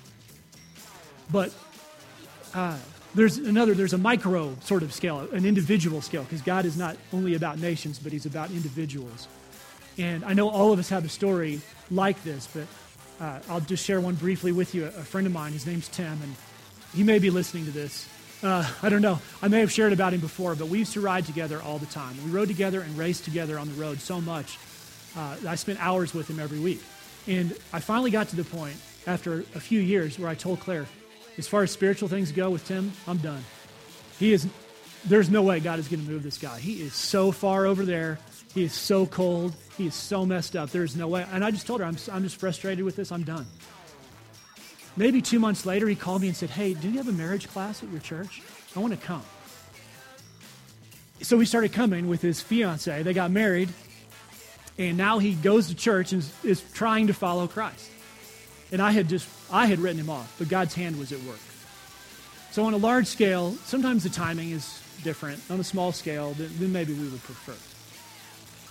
But 1.31 1.55
uh, 2.53 2.77
there's 3.15 3.39
another, 3.39 3.75
there's 3.75 3.93
a 3.93 3.99
micro 3.99 4.57
sort 4.63 4.83
of 4.83 4.93
scale, 4.93 5.21
an 5.33 5.45
individual 5.45 6.03
scale, 6.03 6.25
because 6.25 6.43
God 6.43 6.65
is 6.65 6.77
not 6.77 6.97
only 7.13 7.35
about 7.35 7.59
nations, 7.59 7.99
but 7.99 8.13
He's 8.13 8.27
about 8.27 8.51
individuals. 8.51 9.29
And 9.99 10.25
I 10.25 10.33
know 10.33 10.49
all 10.49 10.73
of 10.73 10.79
us 10.79 10.89
have 10.89 11.05
a 11.05 11.09
story 11.09 11.61
like 11.91 12.23
this, 12.25 12.49
but 12.53 12.67
uh, 13.25 13.39
I'll 13.49 13.61
just 13.61 13.85
share 13.85 14.01
one 14.01 14.17
briefly 14.17 14.53
with 14.53 14.75
you. 14.75 14.85
A, 14.85 14.89
a 14.89 14.91
friend 14.91 15.27
of 15.27 15.33
mine, 15.33 15.53
his 15.53 15.67
name's 15.67 15.89
Tim, 15.89 16.21
and 16.23 16.35
he 16.95 17.05
may 17.05 17.19
be 17.19 17.31
listening 17.31 17.65
to 17.67 17.71
this. 17.71 18.09
Uh, 18.43 18.69
I 18.83 18.89
don't 18.89 19.03
know. 19.03 19.21
I 19.41 19.49
may 19.49 19.61
have 19.61 19.73
shared 19.73 19.93
about 19.93 20.13
him 20.13 20.21
before, 20.21 20.55
but 20.55 20.69
we 20.69 20.79
used 20.79 20.93
to 20.95 21.01
ride 21.01 21.25
together 21.25 21.63
all 21.63 21.79
the 21.79 21.87
time. 21.87 22.17
We 22.25 22.31
rode 22.31 22.49
together 22.49 22.81
and 22.81 22.99
raced 22.99 23.25
together 23.25 23.59
on 23.59 23.69
the 23.69 23.75
road 23.75 24.01
so 24.01 24.21
much. 24.21 24.59
Uh, 25.17 25.37
I 25.47 25.55
spent 25.55 25.79
hours 25.81 26.13
with 26.13 26.29
him 26.29 26.41
every 26.41 26.59
week. 26.59 26.83
And 27.27 27.57
I 27.73 27.81
finally 27.81 28.11
got 28.11 28.29
to 28.29 28.37
the 28.37 28.45
point 28.45 28.77
after 29.07 29.41
a 29.55 29.61
few 29.61 29.81
years 29.81 30.19
where 30.19 30.29
I 30.29 30.35
told 30.35 30.61
Claire, 30.61 30.87
as 31.39 31.49
far 31.49 31.63
as 31.63 31.71
spiritual 31.71 32.09
things 32.09 32.33
go 32.33 32.51
with 32.51 32.67
Tim, 32.67 32.93
I'm 33.07 33.19
done. 33.19 33.45
He 34.19 34.33
is, 34.33 34.47
there's 35.05 35.31
no 35.31 35.43
way 35.43 35.61
God 35.61 35.79
is 35.79 35.89
going 35.89 36.05
to 36.05 36.11
move 36.11 36.23
this 36.23 36.39
guy. 36.39 36.59
He 36.59 36.81
is 36.81 36.95
so 36.95 37.33
far 37.33 37.67
over 37.67 37.85
there. 37.85 38.19
He 38.55 38.65
is 38.65 38.73
so 38.73 39.07
cold. 39.07 39.55
He 39.77 39.87
is 39.87 39.95
so 39.95 40.25
messed 40.25 40.55
up. 40.55 40.71
There's 40.71 40.95
no 40.95 41.09
way. 41.09 41.27
And 41.33 41.45
I 41.45 41.51
just 41.51 41.67
told 41.67 41.81
her, 41.81 41.87
I'm, 41.87 41.97
I'm 42.13 42.23
just 42.23 42.37
frustrated 42.37 42.85
with 42.85 42.97
this. 42.97 43.11
I'm 43.11 43.25
done. 43.25 43.47
Maybe 44.97 45.21
two 45.21 45.41
months 45.41 45.67
later, 45.67 45.89
he 45.89 45.97
called 45.97 46.23
me 46.23 46.29
and 46.29 46.37
said, 46.37 46.51
Hey, 46.51 46.75
do 46.75 46.89
you 46.89 46.99
have 46.99 47.09
a 47.09 47.13
marriage 47.13 47.49
class 47.49 47.83
at 47.83 47.91
your 47.91 48.01
church? 48.01 48.43
I 48.77 48.81
want 48.81 48.93
to 48.93 49.07
come. 49.07 49.23
So 51.21 51.37
we 51.37 51.47
started 51.47 51.73
coming 51.73 52.09
with 52.09 52.23
his 52.23 52.41
fiance. 52.41 53.03
They 53.03 53.13
got 53.13 53.31
married, 53.31 53.71
and 54.79 54.97
now 54.97 55.19
he 55.19 55.35
goes 55.35 55.69
to 55.69 55.75
church 55.75 56.13
and 56.13 56.25
is 56.43 56.63
trying 56.73 57.07
to 57.07 57.15
follow 57.15 57.47
Christ. 57.47 57.91
And 58.75 58.83
I 58.83 58.91
had 58.91 59.09
just, 59.09 59.29
I 59.53 59.67
had 59.67 59.79
written 59.79 60.01
him 60.01 60.11
off, 60.11 60.35
but 60.37 60.49
God's 60.49 60.75
hand 60.75 60.99
was 60.99 61.13
at 61.13 61.23
work. 61.23 61.39
So 62.51 62.65
on 62.65 62.75
a 62.75 62.77
large 62.77 63.07
scale, 63.07 63.53
sometimes 63.67 64.03
the 64.03 64.09
timing 64.09 64.51
is 64.51 64.83
different. 65.05 65.41
On 65.49 65.61
a 65.61 65.65
small 65.65 65.93
scale, 65.93 66.33
then, 66.33 66.51
then 66.59 66.73
maybe 66.73 66.93
we 66.93 67.07
would 67.07 67.23
prefer. 67.23 67.55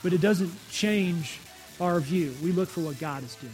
But 0.03 0.11
it 0.11 0.19
doesn't 0.19 0.51
change 0.69 1.39
our 1.79 2.01
view. 2.01 2.35
We 2.43 2.51
look 2.51 2.67
for 2.67 2.81
what 2.81 2.99
God 2.99 3.23
is 3.23 3.33
doing. 3.35 3.53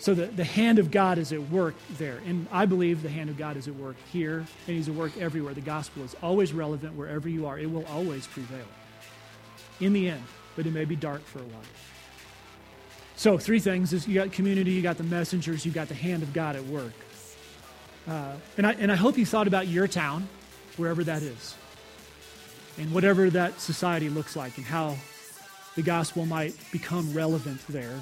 So 0.00 0.12
the, 0.12 0.26
the 0.26 0.44
hand 0.44 0.78
of 0.78 0.90
God 0.90 1.16
is 1.16 1.32
at 1.32 1.40
work 1.48 1.76
there. 1.96 2.20
And 2.26 2.46
I 2.52 2.66
believe 2.66 3.02
the 3.02 3.08
hand 3.08 3.30
of 3.30 3.38
God 3.38 3.56
is 3.56 3.68
at 3.68 3.74
work 3.76 3.96
here, 4.12 4.40
and 4.66 4.76
He's 4.76 4.90
at 4.90 4.94
work 4.94 5.16
everywhere. 5.16 5.54
The 5.54 5.62
gospel 5.62 6.04
is 6.04 6.14
always 6.22 6.52
relevant 6.52 6.94
wherever 6.94 7.26
you 7.26 7.46
are, 7.46 7.58
it 7.58 7.70
will 7.70 7.86
always 7.86 8.26
prevail. 8.26 8.66
In 9.80 9.94
the 9.94 10.10
end, 10.10 10.24
but 10.56 10.66
it 10.66 10.74
may 10.74 10.84
be 10.84 10.94
dark 10.94 11.24
for 11.24 11.38
a 11.38 11.44
while. 11.44 11.62
So, 13.18 13.38
three 13.38 13.60
things 13.60 13.94
is 13.94 14.06
you 14.06 14.14
got 14.14 14.30
community, 14.30 14.72
you 14.72 14.82
got 14.82 14.98
the 14.98 15.04
messengers, 15.04 15.64
you 15.64 15.72
got 15.72 15.88
the 15.88 15.94
hand 15.94 16.22
of 16.22 16.34
God 16.34 16.54
at 16.54 16.64
work. 16.66 16.92
Uh, 18.06 18.34
and, 18.58 18.66
I, 18.66 18.72
and 18.74 18.92
I 18.92 18.94
hope 18.94 19.16
you 19.16 19.24
thought 19.24 19.48
about 19.48 19.68
your 19.68 19.88
town, 19.88 20.28
wherever 20.76 21.02
that 21.02 21.22
is, 21.22 21.54
and 22.78 22.92
whatever 22.92 23.30
that 23.30 23.58
society 23.58 24.10
looks 24.10 24.36
like, 24.36 24.58
and 24.58 24.66
how 24.66 24.96
the 25.76 25.82
gospel 25.82 26.26
might 26.26 26.54
become 26.70 27.12
relevant 27.14 27.66
there. 27.68 27.98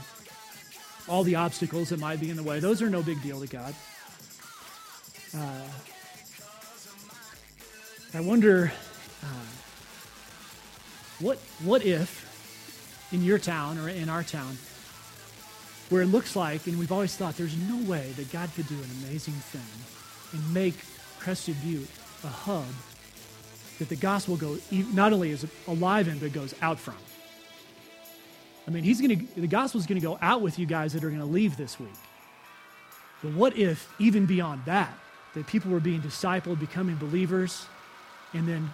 All 1.08 1.22
the 1.22 1.36
obstacles 1.36 1.90
that 1.90 2.00
might 2.00 2.18
be 2.18 2.30
in 2.30 2.36
the 2.36 2.42
way, 2.42 2.58
those 2.58 2.82
are 2.82 2.90
no 2.90 3.02
big 3.02 3.22
deal 3.22 3.40
to 3.40 3.46
God. 3.46 3.74
Uh, 5.36 5.60
I 8.14 8.20
wonder 8.20 8.72
uh, 9.22 9.26
what, 11.20 11.38
what 11.62 11.84
if 11.84 13.08
in 13.12 13.22
your 13.22 13.38
town 13.38 13.78
or 13.78 13.88
in 13.88 14.08
our 14.08 14.24
town, 14.24 14.56
where 15.90 16.02
it 16.02 16.06
looks 16.06 16.34
like, 16.34 16.66
and 16.66 16.78
we've 16.78 16.92
always 16.92 17.14
thought 17.16 17.36
there's 17.36 17.56
no 17.56 17.76
way 17.88 18.12
that 18.16 18.32
God 18.32 18.50
could 18.54 18.66
do 18.68 18.74
an 18.74 18.90
amazing 19.02 19.34
thing 19.34 19.60
and 20.32 20.54
make 20.54 20.74
Crested 21.18 21.56
Butte 21.62 21.88
a 22.24 22.28
hub 22.28 22.66
that 23.78 23.88
the 23.88 23.96
gospel 23.96 24.36
go 24.36 24.58
not 24.70 25.12
only 25.12 25.30
is 25.30 25.46
alive 25.66 26.08
in, 26.08 26.18
but 26.18 26.32
goes 26.32 26.54
out 26.62 26.78
from. 26.78 26.94
I 28.66 28.70
mean, 28.70 28.82
he's 28.82 29.00
to 29.00 29.16
the 29.40 29.46
gospel 29.46 29.80
is 29.80 29.86
going 29.86 30.00
to 30.00 30.06
go 30.06 30.18
out 30.22 30.40
with 30.40 30.58
you 30.58 30.66
guys 30.66 30.92
that 30.94 31.04
are 31.04 31.08
going 31.08 31.20
to 31.20 31.26
leave 31.26 31.56
this 31.56 31.78
week. 31.78 31.88
But 33.22 33.32
what 33.32 33.56
if, 33.56 33.88
even 33.98 34.26
beyond 34.26 34.62
that, 34.66 34.92
that 35.34 35.46
people 35.46 35.70
were 35.70 35.80
being 35.80 36.00
discipled, 36.00 36.60
becoming 36.60 36.96
believers, 36.96 37.66
and 38.32 38.48
then 38.48 38.72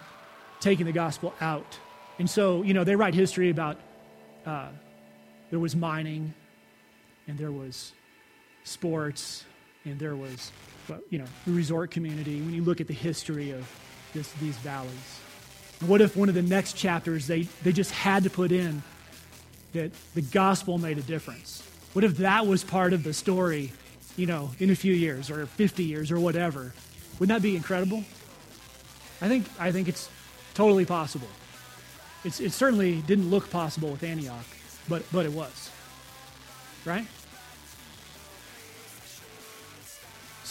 taking 0.59 0.85
the 0.85 0.91
gospel 0.91 1.33
out? 1.41 1.77
And 2.19 2.29
so, 2.29 2.61
you 2.63 2.73
know, 2.73 2.83
they 2.83 2.95
write 2.95 3.13
history 3.13 3.49
about 3.49 3.77
uh, 4.45 4.67
there 5.49 5.59
was 5.59 5.75
mining, 5.75 6.33
and 7.31 7.39
there 7.39 7.51
was 7.51 7.93
sports, 8.65 9.45
and 9.85 9.97
there 9.97 10.17
was, 10.17 10.51
you 11.09 11.17
know, 11.17 11.25
the 11.45 11.53
resort 11.53 11.89
community. 11.89 12.41
When 12.41 12.53
you 12.53 12.61
look 12.61 12.81
at 12.81 12.87
the 12.87 12.93
history 12.93 13.51
of 13.51 13.65
this, 14.13 14.29
these 14.33 14.57
valleys, 14.57 14.91
what 15.79 16.01
if 16.01 16.17
one 16.17 16.27
of 16.27 16.35
the 16.35 16.41
next 16.41 16.73
chapters 16.73 17.27
they, 17.27 17.43
they 17.63 17.71
just 17.71 17.91
had 17.91 18.23
to 18.23 18.29
put 18.29 18.51
in 18.51 18.83
that 19.71 19.91
the 20.13 20.21
gospel 20.21 20.77
made 20.77 20.97
a 20.97 21.01
difference? 21.01 21.63
What 21.93 22.03
if 22.03 22.17
that 22.17 22.47
was 22.47 22.65
part 22.65 22.91
of 22.91 23.05
the 23.05 23.13
story, 23.13 23.71
you 24.17 24.25
know, 24.25 24.51
in 24.59 24.69
a 24.69 24.75
few 24.75 24.93
years 24.93 25.31
or 25.31 25.45
50 25.45 25.85
years 25.85 26.11
or 26.11 26.19
whatever? 26.19 26.73
Wouldn't 27.17 27.33
that 27.33 27.41
be 27.41 27.55
incredible? 27.55 28.03
I 29.21 29.29
think, 29.29 29.47
I 29.57 29.71
think 29.71 29.87
it's 29.87 30.09
totally 30.53 30.85
possible. 30.85 31.29
It's, 32.25 32.41
it 32.41 32.51
certainly 32.51 33.01
didn't 33.03 33.29
look 33.29 33.49
possible 33.49 33.89
with 33.89 34.03
Antioch. 34.03 34.45
but, 34.89 35.03
but 35.13 35.25
it 35.25 35.31
was. 35.31 35.71
Right? 36.85 37.05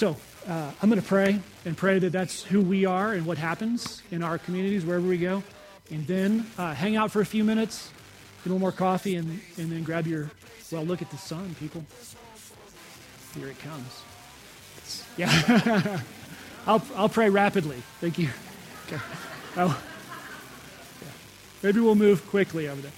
So 0.01 0.17
uh, 0.49 0.71
I'm 0.81 0.89
going 0.89 0.99
to 0.99 1.07
pray 1.07 1.39
and 1.67 1.77
pray 1.77 1.99
that 1.99 2.09
that's 2.09 2.43
who 2.43 2.63
we 2.63 2.87
are 2.87 3.13
and 3.13 3.27
what 3.27 3.37
happens 3.37 4.01
in 4.11 4.23
our 4.23 4.39
communities, 4.39 4.83
wherever 4.83 5.07
we 5.07 5.19
go. 5.19 5.43
And 5.91 6.07
then 6.07 6.47
uh, 6.57 6.73
hang 6.73 6.97
out 6.97 7.11
for 7.11 7.21
a 7.21 7.27
few 7.27 7.45
minutes, 7.45 7.91
get 8.39 8.47
a 8.47 8.49
little 8.49 8.61
more 8.61 8.73
coffee, 8.73 9.17
and, 9.17 9.43
and 9.59 9.71
then 9.71 9.83
grab 9.83 10.07
your, 10.07 10.31
well, 10.73 10.87
look 10.87 11.03
at 11.03 11.11
the 11.11 11.19
sun, 11.19 11.55
people. 11.61 11.85
Here 13.35 13.49
it 13.49 13.59
comes. 13.59 14.03
Yeah. 15.19 16.01
I'll, 16.67 16.83
I'll 16.97 17.11
pray 17.11 17.29
rapidly. 17.29 17.83
Thank 18.01 18.19
you. 18.19 18.31
Okay. 18.87 19.03
Oh. 19.59 19.83
Yeah. 21.03 21.09
Maybe 21.63 21.81
we'll 21.81 21.95
move 21.95 22.27
quickly 22.31 22.69
over 22.69 22.81
there. 22.81 22.93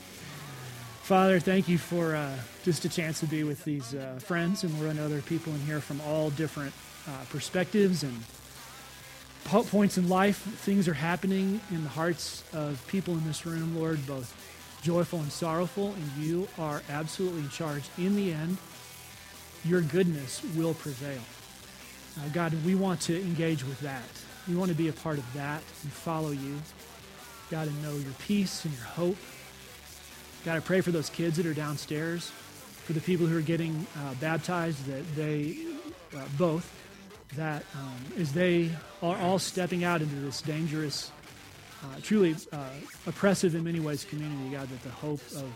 Father, 1.02 1.40
thank 1.40 1.68
you 1.68 1.78
for 1.78 2.14
uh, 2.14 2.36
just 2.62 2.84
a 2.84 2.88
chance 2.88 3.18
to 3.18 3.26
be 3.26 3.42
with 3.42 3.64
these 3.64 3.92
uh, 3.92 4.20
friends, 4.20 4.62
and 4.62 4.78
we're 4.78 4.94
to 4.94 5.04
other 5.04 5.20
people 5.20 5.52
in 5.52 5.58
here 5.62 5.80
from 5.80 6.00
all 6.02 6.30
different 6.30 6.72
uh, 7.08 7.24
perspectives 7.30 8.02
and 8.02 8.22
points 9.44 9.98
in 9.98 10.08
life. 10.08 10.36
Things 10.36 10.88
are 10.88 10.94
happening 10.94 11.60
in 11.70 11.82
the 11.82 11.88
hearts 11.90 12.44
of 12.52 12.84
people 12.86 13.14
in 13.14 13.24
this 13.26 13.44
room, 13.44 13.78
Lord, 13.78 14.06
both 14.06 14.34
joyful 14.82 15.20
and 15.20 15.30
sorrowful, 15.30 15.94
and 15.94 16.24
you 16.24 16.48
are 16.58 16.82
absolutely 16.90 17.40
in 17.42 17.50
charge. 17.50 17.84
In 17.98 18.16
the 18.16 18.32
end, 18.32 18.56
your 19.64 19.80
goodness 19.80 20.42
will 20.56 20.74
prevail. 20.74 21.20
Uh, 22.18 22.28
God, 22.32 22.52
we 22.64 22.74
want 22.74 23.00
to 23.02 23.20
engage 23.20 23.64
with 23.64 23.80
that. 23.80 24.02
We 24.48 24.54
want 24.54 24.70
to 24.70 24.76
be 24.76 24.88
a 24.88 24.92
part 24.92 25.18
of 25.18 25.32
that 25.34 25.62
and 25.82 25.92
follow 25.92 26.30
you. 26.30 26.60
God, 27.50 27.68
and 27.68 27.82
know 27.82 27.94
your 27.94 28.12
peace 28.26 28.64
and 28.64 28.74
your 28.74 28.84
hope. 28.84 29.16
God, 30.44 30.56
I 30.56 30.60
pray 30.60 30.80
for 30.80 30.90
those 30.90 31.08
kids 31.08 31.36
that 31.36 31.46
are 31.46 31.54
downstairs, 31.54 32.30
for 32.84 32.92
the 32.92 33.00
people 33.00 33.26
who 33.26 33.38
are 33.38 33.42
getting 33.42 33.86
uh, 33.96 34.14
baptized, 34.14 34.84
that 34.86 35.14
they 35.14 35.56
uh, 36.16 36.24
both 36.36 36.81
that 37.36 37.64
um, 37.74 38.20
as 38.20 38.32
they 38.32 38.70
are 39.02 39.16
all 39.16 39.38
stepping 39.38 39.84
out 39.84 40.02
into 40.02 40.14
this 40.16 40.42
dangerous, 40.42 41.10
uh, 41.82 41.86
truly 42.02 42.36
uh, 42.52 42.68
oppressive 43.06 43.54
in 43.54 43.64
many 43.64 43.80
ways 43.80 44.04
community, 44.04 44.50
God, 44.50 44.68
that 44.68 44.82
the 44.82 44.90
hope 44.90 45.20
of 45.36 45.52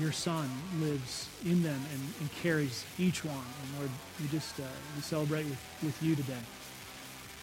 your 0.00 0.12
Son 0.12 0.48
lives 0.80 1.28
in 1.44 1.62
them 1.62 1.80
and, 1.92 2.02
and 2.20 2.32
carries 2.42 2.84
each 2.98 3.24
one. 3.24 3.36
And 3.36 3.78
Lord, 3.78 3.90
we 4.20 4.28
just 4.28 4.58
uh, 4.58 4.64
we 4.94 5.02
celebrate 5.02 5.44
with, 5.44 5.60
with 5.82 6.02
you 6.02 6.16
today. 6.16 6.34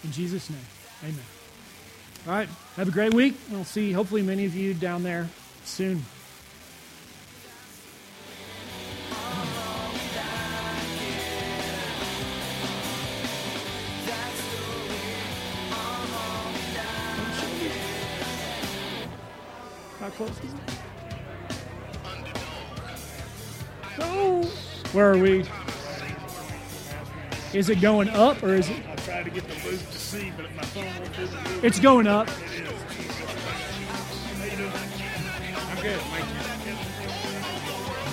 In 0.04 0.12
Jesus' 0.12 0.50
name, 0.50 0.60
amen. 1.04 1.26
All 2.28 2.34
right, 2.34 2.50
have 2.76 2.88
a 2.88 2.92
great 2.92 3.14
week. 3.14 3.36
We'll 3.50 3.64
see 3.64 3.92
hopefully 3.92 4.22
many 4.22 4.46
of 4.46 4.56
you 4.56 4.74
down 4.74 5.04
there 5.04 5.30
soon. 5.66 6.04
Close 20.10 20.30
is 20.30 20.54
it? 20.54 20.60
Where 24.94 25.12
are 25.12 25.18
we? 25.18 25.44
Is 27.52 27.70
it 27.70 27.82
going 27.82 28.10
up 28.10 28.44
or 28.44 28.54
is 28.54 28.70
it? 28.70 28.78
I 28.88 28.96
tried 28.98 29.26
to 29.26 29.32
get 29.32 29.48
the 29.48 29.56
loop 29.68 29.80
to 29.80 29.98
see, 29.98 30.32
but 30.38 30.54
my 30.56 30.62
phone 30.64 30.86
won't 30.86 31.16
do. 31.16 31.28
It's 31.66 31.80
going 31.80 32.06
up. 32.06 32.30
I'm 35.70 35.82
good. 35.82 36.00
Mike. 36.12 36.26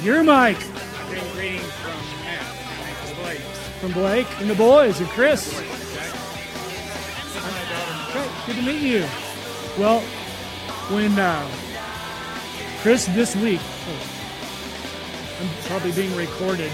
Your 0.03 0.23
mic 0.25 0.57
Bring 1.09 1.33
greetings 1.33 1.73
from 1.73 3.15
Blake. 3.23 3.41
from 3.81 3.93
Blake 3.93 4.41
and 4.41 4.49
the 4.49 4.55
boys 4.55 5.01
and 5.01 5.09
Chris. 5.11 5.53
Great, 8.13 8.31
good 8.47 8.57
to 8.57 8.63
meet 8.63 8.81
you. 8.81 9.07
Well, 9.79 10.01
when 10.91 11.19
uh, 11.19 11.47
Chris 12.81 13.05
this 13.09 13.37
week, 13.37 13.61
oh, 13.63 15.39
I'm 15.39 15.49
probably 15.67 15.93
being 15.93 16.17
recorded. 16.17 16.73